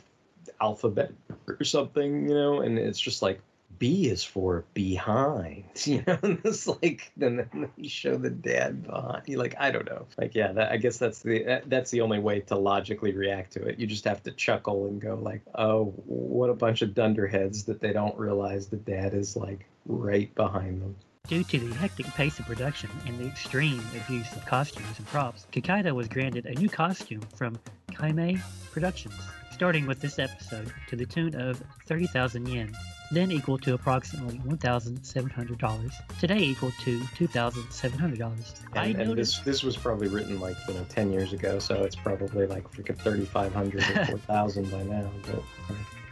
[0.61, 1.11] alphabet
[1.47, 3.41] or something, you know, and it's just like
[3.77, 6.17] B is for behind, you know.
[6.21, 9.23] And it's like then, you show the dad behind.
[9.27, 10.07] You like I don't know.
[10.17, 13.53] Like yeah, that, I guess that's the that, that's the only way to logically react
[13.53, 13.79] to it.
[13.79, 17.79] You just have to chuckle and go like, oh, what a bunch of dunderheads that
[17.79, 20.95] they don't realize the dad is like right behind them.
[21.27, 25.47] Due to the hectic pace of production and the extreme abuse of costumes and props,
[25.51, 27.57] Kikaider was granted a new costume from
[27.91, 28.39] Kaime
[28.71, 29.15] Productions,
[29.51, 32.75] starting with this episode to the tune of 30,000 yen,
[33.15, 38.53] then equal to approximately $1,700, today equal to $2,700.
[38.73, 41.59] I And, and noticed, this this was probably written like you know ten years ago,
[41.59, 45.09] so it's probably like freaking thirty five hundred or four thousand by now.
[45.25, 45.43] But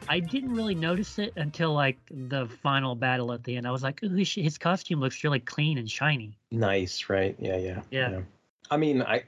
[0.08, 3.68] I didn't really notice it until like the final battle at the end.
[3.68, 6.38] I was like, ooh, his, costume looks really clean and shiny.
[6.52, 7.36] Nice, right?
[7.40, 8.22] Yeah, yeah, Yeah.
[8.70, 9.24] I mean, I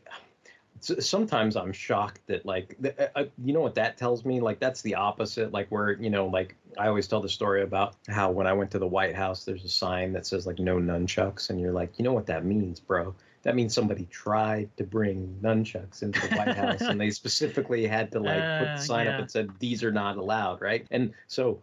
[0.85, 4.39] sometimes I'm shocked that like, uh, uh, you know what that tells me?
[4.39, 5.51] Like that's the opposite.
[5.51, 8.71] Like where you know, like I always tell the story about how when I went
[8.71, 11.97] to the White House, there's a sign that says like no nunchucks, and you're like,
[11.97, 13.15] you know what that means, bro?
[13.43, 18.11] That means somebody tried to bring nunchucks into the White House, and they specifically had
[18.13, 19.13] to like put Uh, the sign yeah.
[19.13, 20.87] up that said these are not allowed, right?
[20.91, 21.59] And so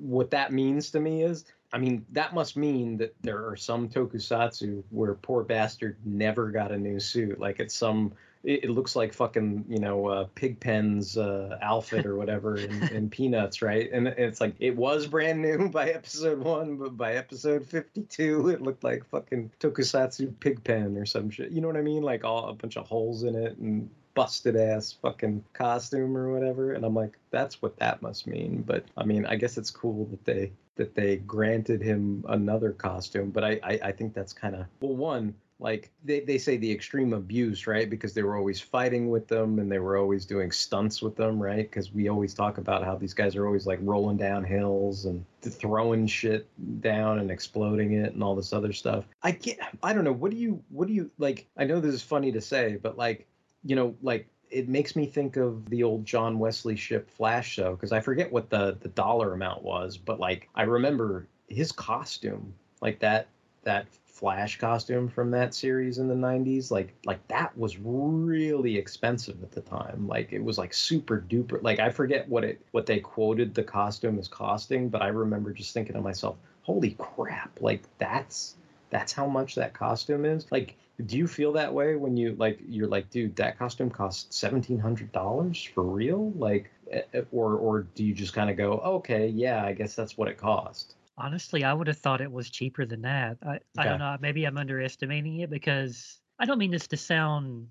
[0.00, 3.88] what that means to me is I mean, that must mean that there are some
[3.88, 7.40] tokusatsu where poor bastard never got a new suit.
[7.40, 8.12] Like it's some,
[8.46, 13.10] it, it looks like fucking, you know, uh, Pigpen's uh, outfit or whatever in, in
[13.10, 13.90] Peanuts, right?
[13.92, 18.62] And it's like, it was brand new by episode one, but by episode 52, it
[18.62, 21.50] looked like fucking tokusatsu Pigpen or some shit.
[21.50, 22.02] You know what I mean?
[22.02, 26.72] Like all a bunch of holes in it and busted ass fucking costume or whatever.
[26.72, 28.62] And I'm like, that's what that must mean.
[28.62, 33.30] But I mean, I guess it's cool that they that they granted him another costume.
[33.30, 36.70] But I I, I think that's kind of well, one like they, they say the
[36.70, 37.88] extreme abuse right?
[37.88, 41.42] Because they were always fighting with them and they were always doing stunts with them
[41.42, 41.70] right?
[41.70, 45.24] Because we always talk about how these guys are always like rolling down hills and
[45.42, 46.48] throwing shit
[46.80, 49.04] down and exploding it and all this other stuff.
[49.22, 50.12] I get i don't know.
[50.12, 52.96] What do you what do you like i know this is funny to say but
[52.96, 53.26] like
[53.64, 57.72] you know like it makes me think of the old John Wesley Shipp Flash show
[57.72, 62.54] because I forget what the the dollar amount was, but like I remember his costume,
[62.80, 63.28] like that
[63.66, 69.42] that Flash costume from that series in the 90s, like like that was really expensive
[69.42, 70.08] at the time.
[70.08, 73.62] Like it was like super duper like I forget what it what they quoted the
[73.62, 78.56] costume as costing, but I remember just thinking to myself, "Holy crap, like that's
[78.88, 82.58] that's how much that costume is." Like do you feel that way when you like
[82.66, 88.02] you're like dude that costume costs $1700 for real like eh, eh, or or do
[88.02, 91.72] you just kind of go okay yeah i guess that's what it cost Honestly, I
[91.72, 93.38] would have thought it was cheaper than that.
[93.46, 94.16] I, I don't know.
[94.20, 97.68] Maybe I'm underestimating it because I don't mean this to sound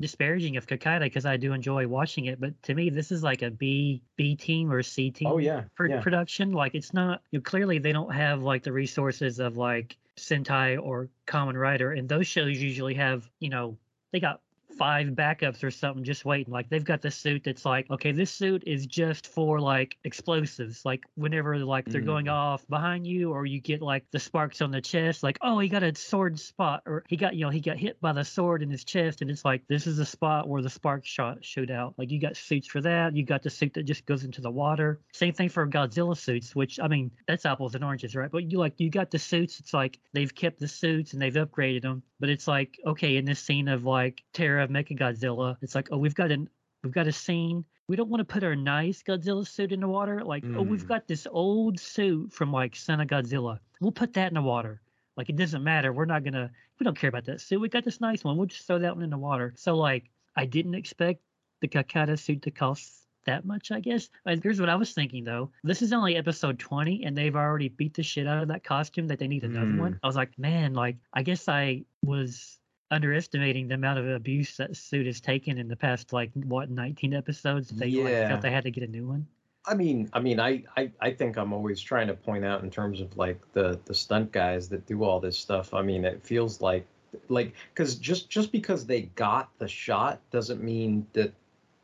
[0.00, 3.42] disparaging of Kikaider because I do enjoy watching it, but to me, this is like
[3.42, 6.52] a B B team or C oh, team oh yeah pro- yeah production.
[6.52, 10.80] Like it's not you know, clearly they don't have like the resources of like Sentai
[10.80, 13.76] or Kamen Rider, and those shows usually have you know
[14.12, 14.40] they got
[14.78, 16.52] five backups or something just waiting.
[16.52, 20.84] Like they've got the suit that's like, okay, this suit is just for like explosives.
[20.84, 22.32] Like whenever like they're going Mhm.
[22.32, 25.68] off behind you, or you get like the sparks on the chest, like oh he
[25.68, 28.62] got a sword spot, or he got you know he got hit by the sword
[28.62, 31.70] in his chest, and it's like this is the spot where the spark shot shoot
[31.70, 31.94] out.
[31.98, 33.16] Like you got suits for that.
[33.16, 35.00] You got the suit that just goes into the water.
[35.12, 38.30] Same thing for Godzilla suits, which I mean that's apples and oranges, right?
[38.30, 39.58] But you like you got the suits.
[39.60, 42.02] It's like they've kept the suits and they've upgraded them.
[42.20, 45.98] But it's like okay, in this scene of like Terror of Mechagodzilla, it's like oh
[45.98, 46.48] we've got an
[46.82, 47.64] we've got a scene.
[47.88, 50.22] We don't want to put our nice Godzilla suit in the water.
[50.24, 50.88] Like oh we've Mm.
[50.88, 53.58] got this old suit from like Son of Godzilla.
[53.80, 54.80] We'll put that in the water.
[55.16, 55.92] Like it doesn't matter.
[55.92, 56.50] We're not gonna.
[56.78, 57.60] We don't care about that suit.
[57.60, 58.36] We got this nice one.
[58.36, 59.52] We'll just throw that one in the water.
[59.56, 60.04] So like,
[60.36, 61.20] I didn't expect
[61.60, 62.92] the Kakata suit to cost
[63.26, 63.72] that much.
[63.72, 64.08] I guess.
[64.26, 65.50] And here's what I was thinking though.
[65.64, 69.08] This is only episode 20, and they've already beat the shit out of that costume
[69.08, 69.98] that they need another one.
[70.02, 72.57] I was like, man, like I guess I was
[72.90, 77.14] underestimating the amount of abuse that suit has taken in the past like what 19
[77.14, 77.68] episodes.
[77.68, 79.26] They like, felt they had to get a new one.
[79.66, 82.70] I mean, I mean, I, I, I think I'm always trying to point out in
[82.70, 85.74] terms of like the the stunt guys that do all this stuff.
[85.74, 86.86] I mean, it feels like
[87.28, 91.32] like because just just because they got the shot doesn't mean that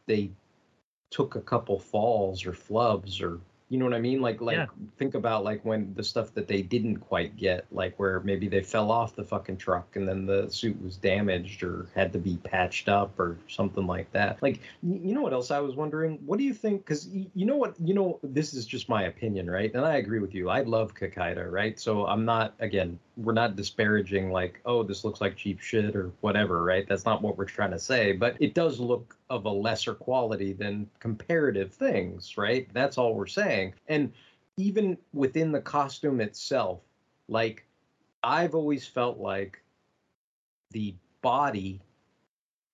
[0.06, 0.30] they
[1.10, 3.40] took a couple falls or flubs or
[3.70, 4.20] you know what I mean?
[4.20, 4.66] Like like Yeah.
[4.98, 8.62] think about like when the stuff that they didn't quite get, like where maybe they
[8.62, 12.36] fell off the fucking truck and then the suit was damaged or had to be
[12.38, 14.42] patched up or something like that.
[14.42, 16.18] Like you know what else I was wondering?
[16.26, 16.84] What do you think?
[16.84, 19.72] Because you know what you know this is just my opinion, right?
[19.74, 20.50] And I agree with you.
[20.50, 21.78] I love Kikaider, right?
[21.80, 26.10] So I'm not again we're not disparaging like oh this looks like cheap shit or
[26.20, 26.86] whatever, right?
[26.88, 28.12] That's not what we're trying to say.
[28.12, 32.68] But it does look of a lesser quality than comparative things, right?
[32.72, 33.74] That's all we're saying.
[33.88, 34.12] And
[34.56, 36.80] even within the costume itself,
[37.28, 37.64] like
[38.22, 39.62] I've always felt like
[40.70, 41.80] the body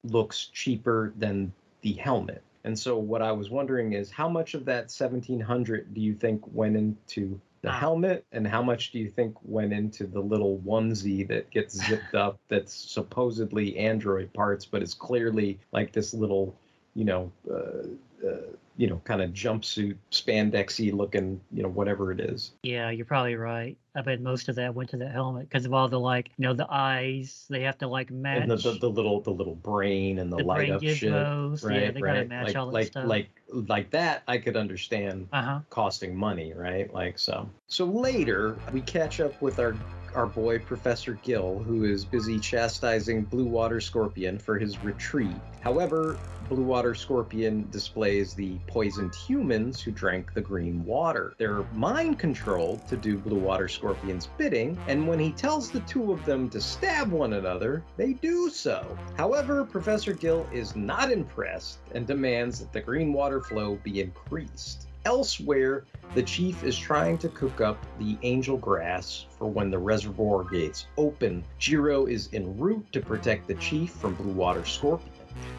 [0.05, 2.43] looks cheaper than the helmet.
[2.65, 6.43] And so what I was wondering is how much of that 1700 do you think
[6.53, 7.73] went into the Ah.
[7.79, 12.15] helmet and how much do you think went into the little onesie that gets zipped
[12.15, 16.55] up that's supposedly android parts but is clearly like this little
[16.95, 17.87] you know uh,
[18.27, 18.37] uh,
[18.77, 23.35] you know kind of jumpsuit spandexy looking you know whatever it is Yeah, you're probably
[23.37, 23.77] right.
[23.95, 26.45] I bet most of that went to the helmet because of all the like, you
[26.45, 27.45] know, the eyes.
[27.51, 30.37] They have to like match and the, the, the little the little brain and the,
[30.37, 31.65] the light up shit gizmos.
[31.65, 33.07] right yeah, they gotta right match like all that like stuff.
[33.07, 35.61] like like that i could understand uh huh.
[35.71, 36.93] costing money, right?
[36.93, 37.49] Like so.
[37.69, 39.77] So later, we catch up with our
[40.15, 45.37] our boy Professor Gill, who is busy chastising Blue Water Scorpion for his retreat.
[45.61, 46.19] However,
[46.49, 51.35] Blue Water Scorpion displays the poisoned humans who drank the green water.
[51.39, 56.13] They're mind controlled to do Blue Water Scorpion's bidding, and when he tells the two
[56.13, 58.97] of them to stab one another, they do so.
[59.17, 64.90] However, Professor Gill is not impressed and demands that the green water flow be increased.
[65.07, 70.45] Elsewhere, the chief is trying to cook up the angel grass for when the reservoir
[70.45, 71.43] gates open.
[71.59, 75.11] Jiro is en route to protect the chief from Blue Water Scorpion.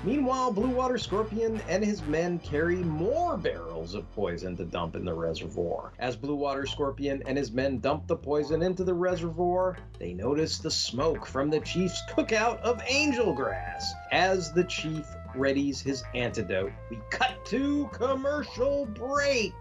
[0.04, 5.06] Meanwhile, Blue Water Scorpion and his men carry more barrels of poison to dump in
[5.06, 5.94] the reservoir.
[5.98, 10.58] As Blue Water Scorpion and his men dump the poison into the reservoir, they notice
[10.58, 13.94] the smoke from the chief's cookout of angel grass.
[14.12, 19.54] As the chief readies his antidote, we cut to commercial break.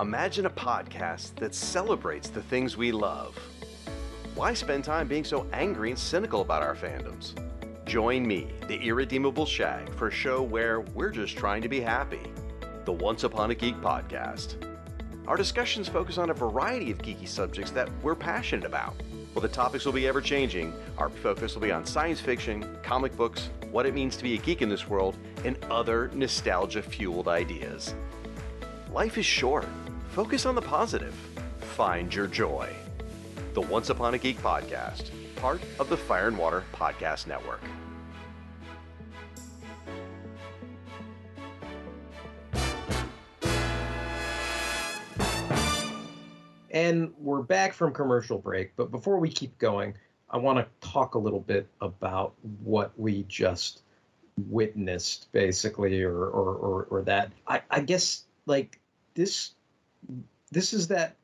[0.00, 3.38] Imagine a podcast that celebrates the things we love.
[4.34, 7.34] Why spend time being so angry and cynical about our fandoms?
[7.84, 12.22] Join me, the irredeemable Shag, for a show where we're just trying to be happy.
[12.86, 14.56] The Once Upon a Geek podcast.
[15.26, 18.94] Our discussions focus on a variety of geeky subjects that we're passionate about.
[19.32, 23.16] While the topics will be ever changing, our focus will be on science fiction, comic
[23.16, 27.28] books, what it means to be a geek in this world, and other nostalgia fueled
[27.28, 27.94] ideas.
[28.92, 29.68] Life is short.
[30.08, 31.14] Focus on the positive.
[31.76, 32.68] Find your joy.
[33.54, 37.60] The Once Upon a Geek podcast, part of the Fire and Water Podcast Network.
[46.70, 49.94] And we're back from commercial break, but before we keep going,
[50.30, 53.82] I want to talk a little bit about what we just
[54.48, 57.32] witnessed, basically, or or or, or that.
[57.46, 58.80] I, I guess like
[59.14, 59.52] this
[60.52, 61.16] this is that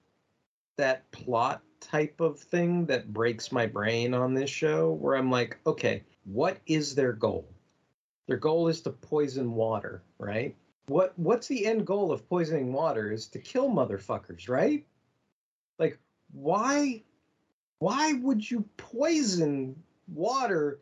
[0.77, 5.59] that plot type of thing that breaks my brain on this show where I'm like,
[5.67, 7.49] okay, what is their goal?
[8.27, 10.57] Their goal is to poison water, right?
[10.89, 14.85] What what's the end goal of poisoning water is to kill motherfuckers, right?
[15.79, 15.99] Like
[16.33, 17.03] why
[17.79, 19.77] why would you poison
[20.09, 20.81] water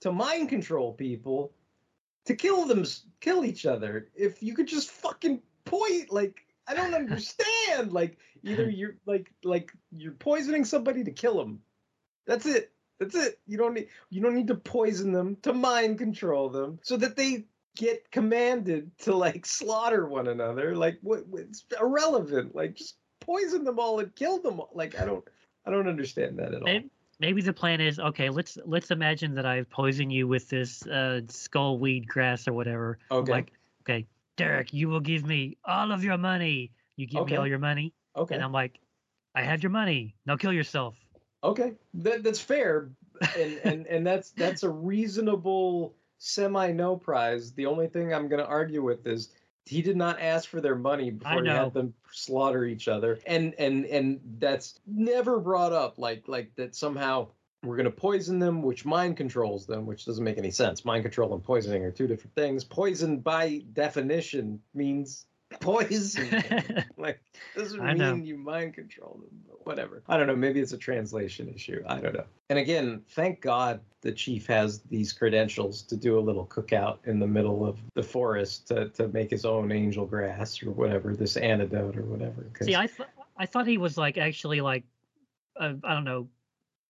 [0.00, 1.52] to mind control people
[2.26, 2.84] to kill them
[3.20, 4.08] kill each other?
[4.14, 7.92] If you could just fucking point, like I don't understand.
[7.92, 11.60] Like either you're like like you're poisoning somebody to kill them
[12.28, 12.70] that's it.
[13.00, 13.40] That's it.
[13.46, 17.16] You don't need you don't need to poison them to mind control them so that
[17.16, 20.76] they get commanded to like slaughter one another.
[20.76, 22.54] Like what it's irrelevant?
[22.54, 22.96] Like just
[23.28, 25.24] poison them all and kill them all like I don't
[25.66, 28.30] I don't understand that at all Maybe, maybe the plan is okay.
[28.30, 32.98] Let's let's imagine that I've poisoned you with this uh, skull weed grass or whatever.
[33.10, 33.32] I'm Okay.
[33.32, 33.52] Like,
[33.82, 34.06] okay,
[34.36, 37.32] Derek, you will give me all of your money You give Okay.
[37.32, 38.34] me all your money, Okay.
[38.34, 38.80] and I'm like,
[39.34, 40.14] I have your money.
[40.26, 40.96] Now kill yourself.
[41.44, 42.90] Okay, that, that's fair,
[43.38, 47.52] and and and that's that's a reasonable semi no prize.
[47.52, 49.32] The only thing I'm going to argue with is
[49.68, 53.54] he did not ask for their money before he had them slaughter each other, and
[53.58, 55.98] and and that's never brought up.
[55.98, 57.28] Like like that somehow
[57.62, 60.84] we're going to poison them, which mind controls them, which doesn't make any sense.
[60.84, 62.64] Mind control and poisoning are two different things.
[62.64, 65.26] Poison by definition means
[65.60, 66.28] poison.
[66.98, 67.20] like
[67.56, 68.14] doesn't I know.
[68.14, 71.82] mean you mind control them but whatever i don't know maybe it's a translation issue
[71.86, 76.20] i don't know and again thank god the chief has these credentials to do a
[76.20, 80.62] little cookout in the middle of the forest to, to make his own angel grass
[80.62, 84.60] or whatever this antidote or whatever See, I th- I thought he was like actually
[84.60, 84.84] like,
[85.58, 86.28] uh, I don't know,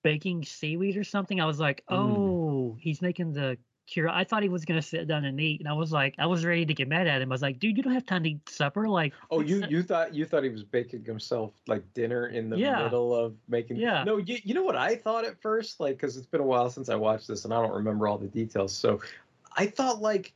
[0.02, 1.40] baking seaweed or something.
[1.40, 1.94] I was like, Mm.
[1.96, 3.58] oh, he's making the
[3.96, 6.44] I thought he was gonna sit down and eat, and I was like, I was
[6.44, 7.30] ready to get mad at him.
[7.30, 8.88] I was like, dude, you don't have time to eat supper.
[8.88, 12.58] Like, Oh, you you thought you thought he was baking himself like dinner in the
[12.58, 12.82] Yeah.
[12.84, 13.76] middle of making.
[13.78, 14.04] Yeah.
[14.04, 16.70] No, you you know what I thought at first, like because it's been a while
[16.70, 18.74] since I watched this and I don't remember all the details.
[18.74, 19.00] So
[19.56, 20.32] I thought like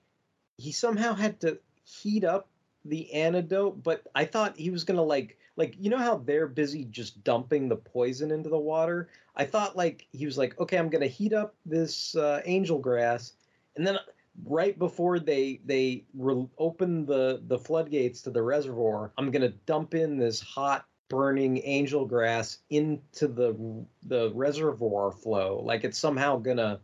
[0.57, 2.49] he somehow had to heat up
[2.85, 6.85] the antidote, but I thought he was gonna like like you know how they're busy
[6.85, 9.09] just dumping the poison into the water.
[9.37, 13.33] I thought like he was like, okay, I'm gonna heat up this uh, angel grass,
[13.77, 13.99] and then
[14.45, 19.95] right before they they re- open the the floodgates to the reservoir, I'm gonna dump
[19.95, 25.63] in this hot burning angel grass into the the reservoir flow.
[25.65, 26.81] Like it's somehow gonna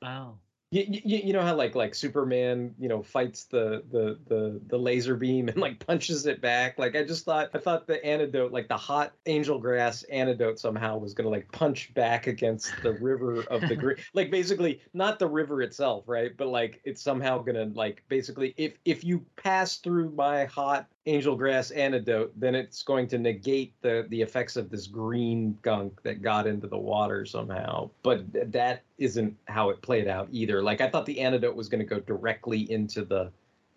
[0.00, 0.38] wow.
[0.72, 4.78] You, you, you know how like like Superman you know fights the, the the the
[4.78, 6.78] laser beam and like punches it back?
[6.78, 10.96] Like I just thought I thought the antidote like the hot angel grass antidote somehow
[10.96, 15.28] was gonna like punch back against the river of the green like basically not the
[15.28, 16.34] river itself right?
[16.34, 21.34] But like it's somehow gonna like basically if if you pass through my hot angel
[21.34, 26.22] grass antidote then it's going to negate the the effects of this green gunk that
[26.22, 27.90] got into the water somehow.
[28.02, 30.62] But th- that isn't how it played out either.
[30.62, 33.30] Like i thought the antidote was going to go directly into the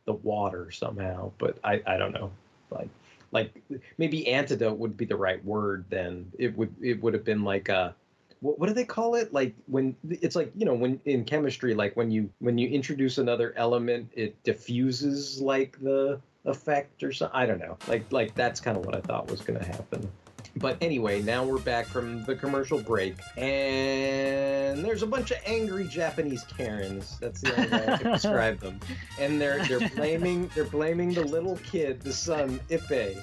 [0.05, 2.31] the water somehow but i i don't know.
[2.69, 2.89] Like
[3.31, 3.63] like
[3.97, 6.31] maybe antidote would be the right word then.
[6.37, 7.95] It would it would have been like a
[8.41, 9.33] what, what do they call it?
[9.33, 13.17] Like when it's like you know when in chemistry like when you when you introduce
[13.17, 17.77] another element it diffuses like the effect or something i don't know.
[17.87, 20.09] Like like that's kind of what i thought was going to happen
[20.57, 25.87] but anyway now we're back from the commercial break and there's a bunch of angry
[25.87, 28.79] japanese karens that's the only way i can describe them
[29.19, 33.17] and they're they're blaming they're blaming the little kid the son Ippei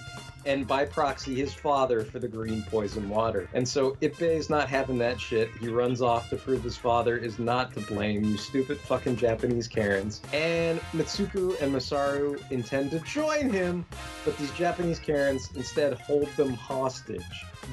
[0.45, 3.49] and by proxy his father for the green poison water.
[3.55, 5.51] And so Ippei's not having that shit.
[5.61, 9.68] He runs off to prove his father is not to blame, you stupid fucking Japanese
[9.68, 10.20] Karens.
[10.33, 13.85] And Mitsuko and Masaru intend to join him,
[14.24, 17.22] but these Japanese Karens instead hold them hostage.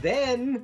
[0.02, 0.64] Then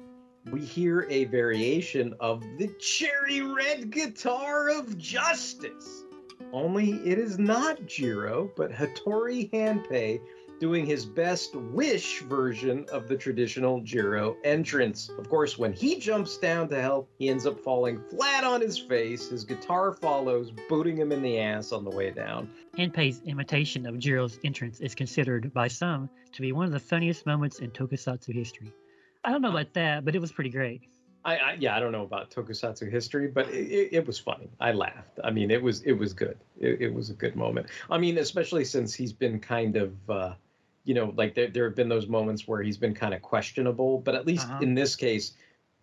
[0.52, 6.04] we hear a variation of the cherry red guitar of justice.
[6.54, 10.20] Only it is not Jiro, but Hattori Hanpei
[10.60, 15.10] doing his best wish version of the traditional Jiro entrance.
[15.18, 18.78] Of course, when he jumps down to help, he ends up falling flat on his
[18.78, 19.30] face.
[19.30, 22.50] His guitar follows, booting him in the ass on the way down.
[22.78, 27.26] Hanpei's imitation of Jiro's entrance is considered by some to be one of the funniest
[27.26, 28.74] moments in tokusatsu history.
[29.24, 30.82] I don't know about that, but it was pretty great.
[31.26, 34.50] I, I yeah, I don't know about tokusatsu history, but it, it, it was funny.
[34.60, 35.20] I laughed.
[35.24, 36.38] I mean, it was it was good.
[36.60, 37.68] It, it was a good moment.
[37.90, 40.34] I mean, especially since he's been kind of, uh,
[40.86, 44.00] you know, like there there have been those moments where he's been kind of questionable.
[44.00, 44.60] But at least Uh-huh.
[44.62, 45.34] in this case,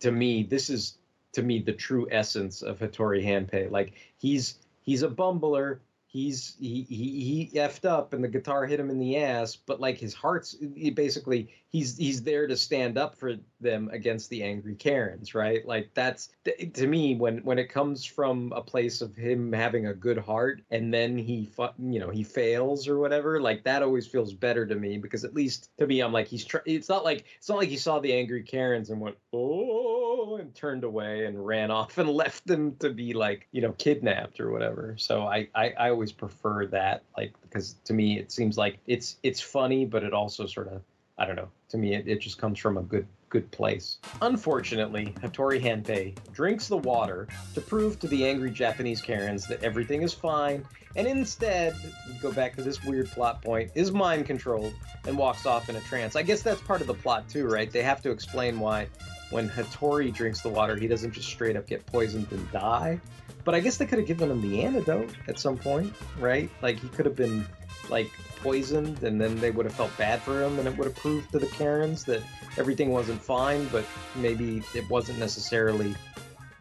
[0.01, 0.99] to me, this is
[1.33, 3.71] to me the true essence of Hattori Hanpei.
[3.71, 5.81] Like he's he's a bumbler.
[6.07, 9.81] He's he, he he effed up and the guitar hit him in the ass, but
[9.81, 14.43] like his heart's he basically he's he's there to stand up for them against the
[14.43, 15.67] angry Karens, right?
[15.67, 16.29] Like that's
[16.75, 20.63] to me when when it comes from a place of him having a good heart
[20.71, 24.75] and then he you know he fails or whatever, like that always feels better to
[24.75, 27.59] me because at least to me I'm like he's tr- it's not like it's not
[27.59, 31.97] like he saw the angry Karens and went oh and turned away and ran off
[31.97, 34.95] and left them to be like you know kidnapped or whatever.
[34.99, 39.17] So I I, I always prefer that like because to me it seems like it's
[39.23, 40.83] it's funny but it also sort of
[41.23, 41.51] I don't know.
[41.69, 43.99] To me, it, it just comes from a good good place.
[44.21, 50.03] Unfortunately, Hattori Hanpei drinks the water to prove to the angry Japanese Karens that everything
[50.03, 50.67] is fine,
[50.97, 51.77] and instead,
[52.21, 54.75] go back to this weird plot point, is mind controlled
[55.07, 56.17] and walks off in a trance.
[56.17, 57.71] I guess that's part of the plot too, right?
[57.71, 58.89] They have to explain why
[59.31, 63.01] when Hattori drinks the water, he doesn't just straight up get poisoned and die.
[63.45, 66.51] But I guess they could have given him the antidote at some point, right?
[66.63, 67.47] Like he could have been
[67.89, 68.11] like
[68.43, 71.31] poisoned, and then they would have felt bad for him, and it would have proved
[71.33, 72.23] to the Karens that
[72.57, 73.85] everything wasn't fine, but
[74.17, 75.95] maybe it wasn't necessarily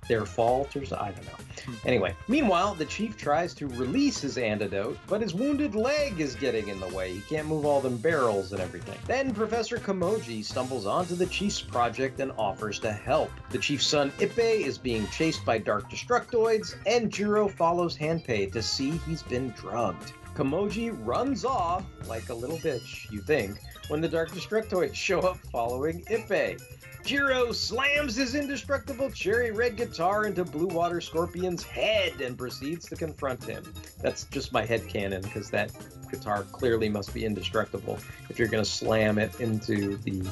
[0.07, 0.97] their fault or so.
[0.99, 1.37] I don't know.
[1.65, 1.87] Hmm.
[1.87, 6.67] Anyway, meanwhile, the chief tries to release his antidote, but his wounded leg is getting
[6.67, 7.13] in the way.
[7.13, 8.97] He can't move all them barrels and everything.
[9.07, 13.31] Then Professor Komyoji stumbles onto the chief's project and offers to help.
[13.51, 18.61] The chief's son Ippei is being chased by dark destructoids, and Jiro follows Hanpei to
[18.61, 20.13] see he's been drugged.
[20.35, 23.59] Komyoji runs off like a little bitch, you think,
[23.89, 26.61] when the Dark Destructoids show up following Ippei.
[27.03, 32.95] Jiro slams his indestructible cherry red guitar into Blue Water Scorpion's head and proceeds to
[32.95, 33.63] confront him.
[34.01, 35.71] That's just my head canon because that
[36.09, 37.97] guitar clearly must be indestructible
[38.29, 40.23] if you're going to slam it into the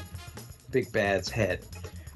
[0.71, 1.65] big bad's head.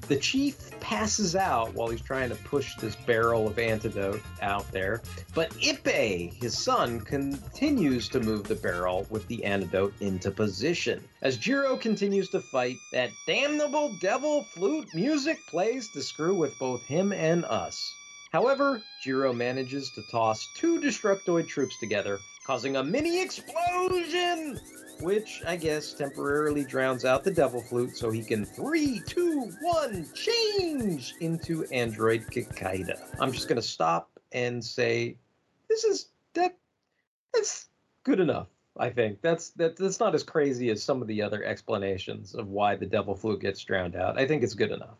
[0.06, 5.00] The chief passes out while he's trying to push this barrel of antidote out there,
[5.34, 11.02] but Ippei, his son, continues to move the barrel with the antidote into position.
[11.22, 16.82] As Jiro continues to fight, that damnable devil flute music plays to screw with both
[16.82, 17.94] him and us.
[18.30, 24.60] However, Jiro manages to toss two Destructoid troops together, causing a mini explosion!
[25.00, 30.06] Which I guess temporarily drowns out the devil flute so he can three, two, one,
[30.14, 32.98] change into Android Kikaider.
[33.20, 35.16] I'm just gonna stop and say
[35.68, 36.56] this is that
[37.32, 37.68] that's
[38.04, 38.48] good enough.
[38.76, 42.48] I think that's that that's not as crazy as some of the other explanations of
[42.48, 44.18] why the devil flute gets drowned out.
[44.18, 44.96] I think it's good enough.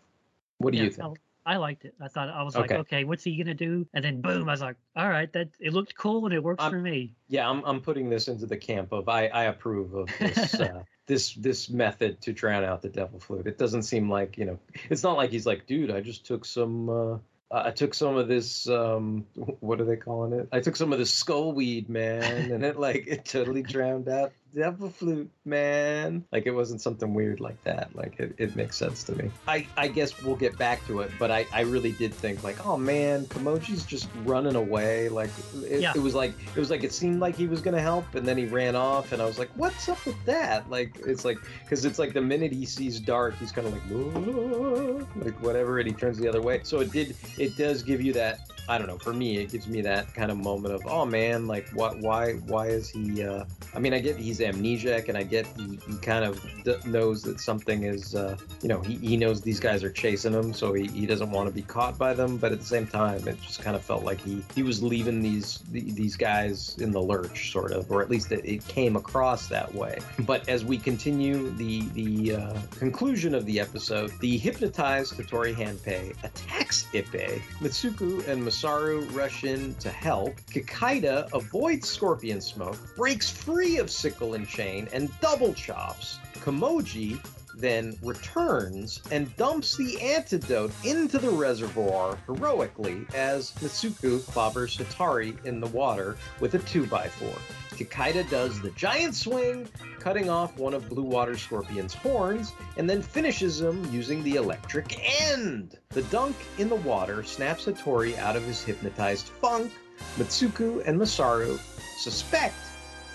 [0.59, 1.19] What do Yeah, you think?
[1.47, 1.95] I- liked it.
[2.01, 2.81] I thought I was like, Okay.
[2.81, 3.87] okay, what's he gonna do?
[3.95, 6.63] And then boom, I was like, all right, that it looked cool and it works
[6.63, 7.13] I'm- for me.
[7.29, 10.83] Yeah, I'm I'm putting this into the camp of I I approve of this uh,
[11.07, 13.47] this this method to drown out the devil flute.
[13.47, 14.59] It doesn't seem like you know.
[14.91, 16.89] It's not like he's like, dude, I just took some.
[16.89, 17.19] Uh,
[17.51, 18.69] I took some of this.
[18.69, 19.27] Um,
[19.61, 20.49] what are they calling it?
[20.51, 24.33] I took some of this skull weed, man, and it like it totally drowned out
[24.55, 26.25] devil flute, man.
[26.33, 27.95] Like it wasn't something weird like that.
[27.95, 29.31] Like it, it makes sense to me.
[29.49, 32.65] I I guess we'll get back to it, but I I really did think like,
[32.67, 35.09] oh man, Komyoji's just running away.
[35.09, 35.31] Like
[35.69, 35.93] it, Yeah.
[35.95, 38.37] it was like it was like it seemed like he was gonna help, and then
[38.37, 40.69] he ran off, and I was like, what's up with that?
[40.71, 45.25] Like it's like because it's like the minute he sees dark, he's kind of like,
[45.25, 46.61] like whatever, and he turns the other way.
[46.63, 48.41] So it did it does give you that.
[48.69, 48.99] I don't know.
[48.99, 51.99] For me, it gives me that kind of moment of, oh man, like what?
[52.01, 52.33] Why?
[52.35, 53.23] Why is he?
[53.23, 53.45] Uh,
[53.75, 57.23] I mean, I get he's amnesiac, and I get he, he kind of d- knows
[57.25, 60.73] that something is, uh, you know, he, he knows these guys are chasing him, so
[60.73, 62.37] he, he doesn't want to be caught by them.
[62.39, 65.21] But at the same time, it just kind of felt like he he was leaving
[65.21, 68.97] these the- these guys in the lurch, sort of, or at least it, it came
[68.97, 69.99] across that way.
[70.21, 76.15] But as we continue the the uh, conclusion of the episode, the hypnotized Hattori Hanpei
[76.25, 77.41] attacks Ippei.
[77.61, 80.37] Mitsuko and Masaru rush in to help.
[80.53, 86.21] Kikaider avoids scorpion smoke, breaks free of sickle and chain, and double chops.
[86.35, 87.19] Komyoji
[87.57, 95.61] then returns and dumps the antidote into the reservoir heroically as Mitsuko clobbers Hattori in
[95.61, 97.37] the water with a 2x4.
[97.75, 99.69] Kikaider does the giant swing,
[99.99, 104.97] cutting off one of Blue Water Scorpion's horns, and then finishes him using the electric
[105.21, 105.79] end.
[105.89, 109.73] The dunk in the water snaps Hattori out of his hypnotized funk.
[110.17, 111.59] Mitsuko and Masaru
[111.99, 112.57] suspect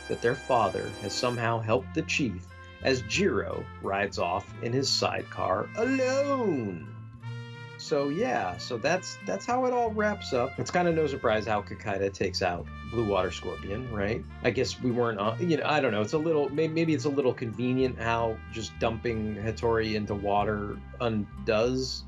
[0.07, 2.45] that their father has somehow helped the chief
[2.83, 6.87] as Jiro rides off in his sidecar alone.
[7.79, 10.59] So yeah, so that's that's how it all wraps up.
[10.59, 14.23] It's kind of no surprise how Kikaider takes out Blue Water Scorpion, right?
[14.43, 16.01] I guess we weren't, you know, I don't know.
[16.01, 20.77] It's a little, maybe, maybe it's a little convenient how just dumping Hattori into water
[20.99, 22.03] undoes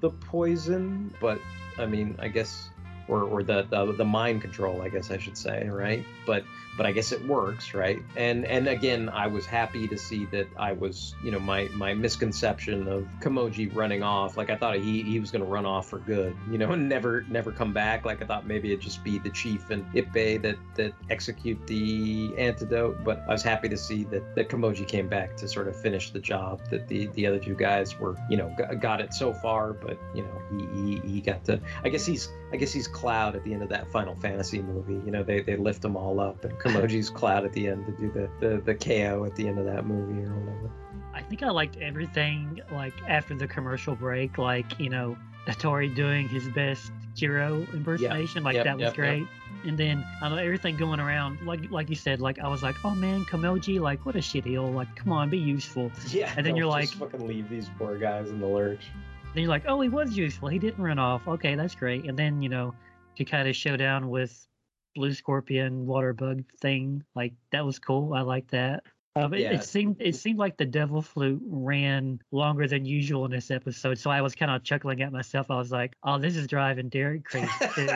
[0.00, 1.38] the poison, but
[1.78, 2.70] I mean, I guess,
[3.06, 6.04] or or the the, the mind control, I guess I should say, right?
[6.26, 6.42] But
[6.76, 8.02] but I guess it works, right?
[8.16, 11.94] And and again, I was happy to see that I was, you know, my my
[11.94, 15.88] misconception of Komyoji running off, like I thought he he was going to run off
[15.88, 18.04] for good, you know, and never never come back.
[18.04, 22.32] Like I thought maybe it'd just be the chief and Ippei that that execute the
[22.38, 25.76] antidote, but I was happy to see that that Komyoji came back to sort of
[25.76, 29.32] finish the job that the the other two guys were, you know, got, it so
[29.32, 31.60] far, but you know, he, he he got to.
[31.84, 35.00] I guess he's I guess he's Cloud at the end of that Final Fantasy movie.
[35.04, 37.92] You know, they they lift them all up, and Komyoji's Cloud at the end to
[37.92, 40.70] do the the the KO at the end of that movie or whatever.
[41.14, 46.28] I think I liked everything like after the commercial break, like you know, Hattori doing
[46.28, 48.96] his best Jiro impersonation, like Yep, that was yep, yep.
[48.96, 49.26] great.
[49.64, 52.76] And then I know everything going around, like like you said, like I was like,
[52.84, 55.90] oh man, Kamoji, like what a shitheel, like come on, be useful.
[56.08, 58.86] Yeah, And then you're like- fucking leave these poor guys in the lurch.
[59.34, 61.26] Then you're like, oh, he was useful, he didn't run off.
[61.28, 62.04] Okay, that's great.
[62.06, 62.74] And then you know,
[63.18, 64.46] Kikaider's showdown with
[64.94, 67.02] blue scorpion water bug thing.
[67.14, 68.14] Like that was cool.
[68.14, 68.84] I like that.
[69.14, 69.52] Um, it, Yeah.
[69.52, 73.98] it seemed it seemed like the devil flute ran longer than usual in this episode,
[73.98, 75.50] so I was kind of chuckling at myself.
[75.50, 77.88] I was like, "Oh, this is driving Derek crazy." too."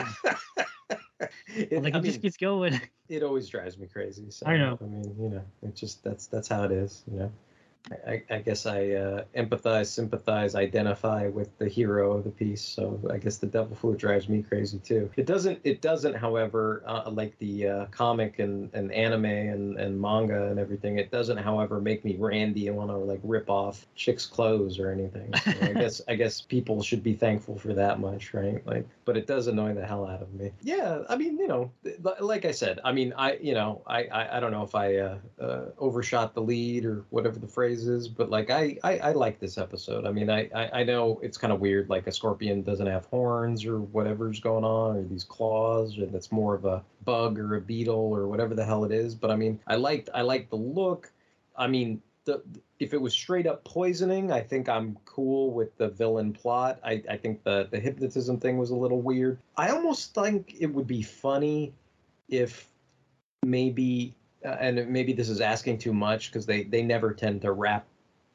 [1.55, 2.79] It- like I it just mean, keeps going.
[3.09, 4.29] it always drives me crazy.
[4.29, 4.77] So, I know.
[4.79, 7.03] I mean, you know, it just that's that's how it is.
[7.11, 7.31] You know,
[8.05, 12.61] I, I guess I uh, empathize, sympathize, identify with the hero of the piece.
[12.61, 15.09] So I guess the devil flute drives me crazy too.
[15.15, 15.59] It doesn't.
[15.63, 20.59] It doesn't, however, uh, like the uh, comic and, and anime and, and manga and
[20.59, 20.97] everything.
[20.97, 24.91] It doesn't, however, make me randy and want to like rip off chicks' clothes or
[24.91, 25.33] anything.
[25.43, 28.65] So I guess I guess people should be thankful for that much, right?
[28.67, 30.51] Like, but it does annoy the hell out of me.
[30.61, 31.71] Yeah, I mean, you know,
[32.19, 34.97] like I said, I mean, I you know, I I, I don't know if I
[34.97, 39.11] uh, uh, overshot the lead or whatever the phrase is, but like I I, I
[39.11, 40.05] like this episode.
[40.05, 43.05] I mean, I I, I know it's kind of weird, like a scorpion doesn't have
[43.05, 47.55] horns or whatever's going on, or these claws, and it's more of a bug or
[47.55, 49.15] a beetle or whatever the hell it is.
[49.15, 51.11] But I mean, I liked I liked the look.
[51.57, 52.41] I mean, the
[52.79, 56.79] if it was straight up poisoning, I think I'm cool with the villain plot.
[56.83, 59.39] I, I think the the hypnotism thing was a little weird.
[59.55, 61.73] I almost think it would be funny
[62.29, 62.67] if
[63.43, 64.13] maybe
[64.47, 67.85] Uh, and maybe this is asking too much because they they never tend to wrap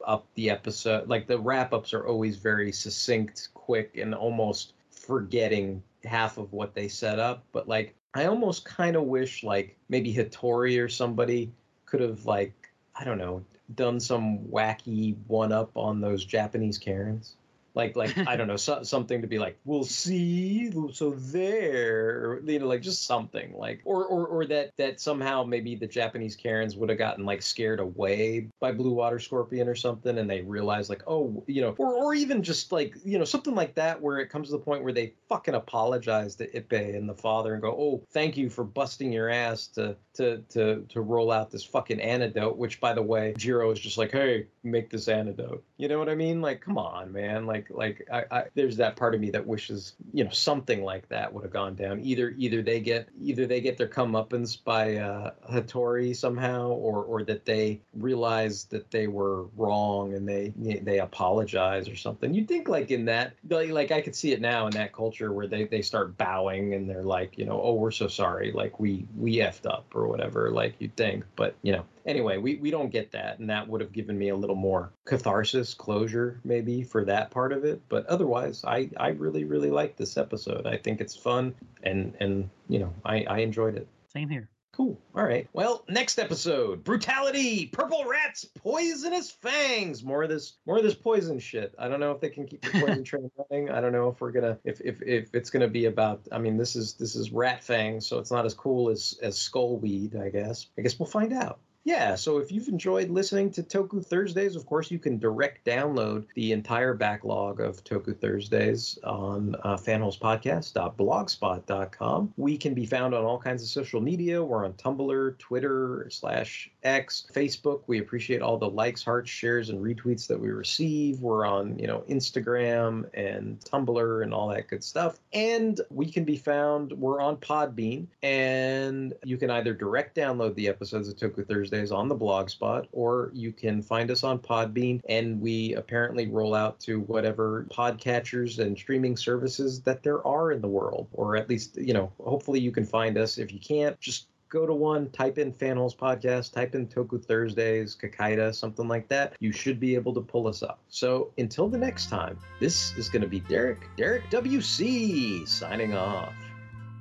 [0.05, 5.81] up the episode like the wrap ups are always very succinct quick and almost forgetting
[6.03, 7.43] half of what they set up.
[7.51, 11.51] But like i almost kind of wish like maybe Hattori or somebody
[11.85, 12.53] could have like
[12.95, 13.43] i don't know
[13.75, 17.35] done some wacky one up on those japanese karens
[17.75, 22.59] like like i don't know so, something to be like we'll see so there you
[22.59, 26.75] know like just something like or, or or that that somehow maybe the japanese karens
[26.75, 30.89] would have gotten like scared away by blue water scorpion or something and they realize
[30.89, 34.19] like oh you know or or even just like you know something like that where
[34.19, 37.61] it comes to the point where they fucking apologize to Ippei and the father and
[37.61, 41.63] go oh thank you for busting your ass to to to to roll out this
[41.63, 45.63] fucking antidote which by the way jiro is just like hey make this antidote.
[45.77, 46.41] You know what i mean?
[46.41, 47.45] Like come on man.
[47.45, 51.07] Like like I, I there's that part of me that wishes you know something like
[51.09, 51.99] that would have gone down.
[52.01, 57.23] Either either they get either they get their comeuppance by uh hattori somehow or or
[57.23, 62.33] that they realize that they were wrong and they they apologize or something.
[62.33, 65.31] You'd think like in that like, like i could see it now in that culture
[65.31, 68.51] where they they start bowing and they're like you know oh we're so sorry.
[68.51, 71.25] Like we we effed up or whatever like you'd think.
[71.35, 74.29] But you know anyway we we don't get that and that would have given me
[74.29, 79.09] a little more catharsis closure maybe for that part of it but otherwise i i
[79.09, 83.39] really really like this episode i think it's fun and and you know i i
[83.39, 84.49] enjoyed it Same here.
[84.75, 84.99] Cool.
[85.13, 85.47] All right.
[85.53, 90.03] Well, next episode: brutality, purple rats, poisonous fangs.
[90.03, 91.75] More of this, more of this poison shit.
[91.77, 93.69] I don't know if they can keep the poison train running.
[93.69, 96.27] I don't know if we're gonna, if if if it's gonna be about.
[96.31, 99.37] I mean, this is this is rat fangs, so it's not as cool as as
[99.37, 100.65] skull weed, I guess.
[100.75, 101.59] I guess we'll find out.
[101.85, 106.27] Yeah, so if you've enjoyed listening to Toku Thursdays, of course, you can direct download
[106.33, 112.33] the entire backlog of Toku Thursdays on uh, fanholespodcast.blogspot.com.
[112.37, 114.41] We can be found on all kinds of social media.
[114.41, 117.81] We're on Tumblr, Twitter, slash X, Facebook.
[117.87, 121.19] We appreciate all the likes, hearts, shares, and retweets that we receive.
[121.19, 125.19] We're on, you know, Instagram and Tumblr and all that good stuff.
[125.33, 130.69] And we can be found, we're on Podbean, and you can either direct download the
[130.69, 135.01] episodes of Toku Thursdays on the blog spot, or you can find us on Podbean,
[135.09, 140.61] and we apparently roll out to whatever podcatchers and streaming services that there are in
[140.61, 143.37] the world, or at least, you know, hopefully you can find us.
[143.37, 147.97] If you can't, just go to one, type in Fanholes Podcast, type in Toku Thursdays,
[147.99, 149.35] Kikaider, something like that.
[149.39, 150.79] You should be able to pull us up.
[150.89, 156.33] So until the next time, this is going to be Derek, Derek WC, signing off.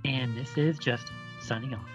[0.07, 1.87] And this is Justin signing off.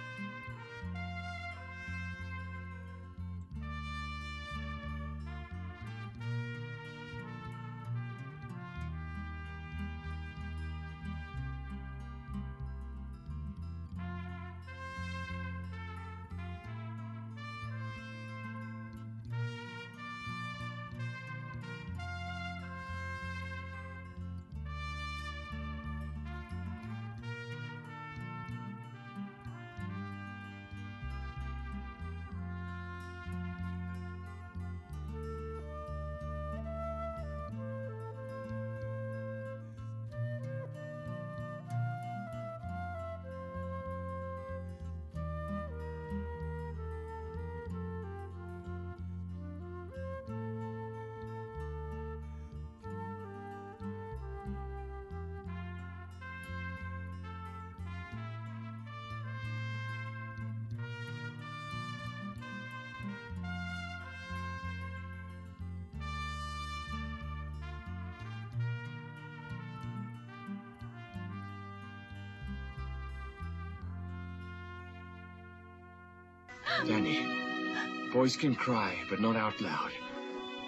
[78.17, 79.91] Boys can cry, but not out loud.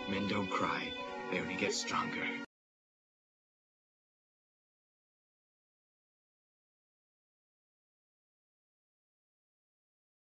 [0.08, 0.94] Men don't cry.
[1.32, 2.49] They only get stronger.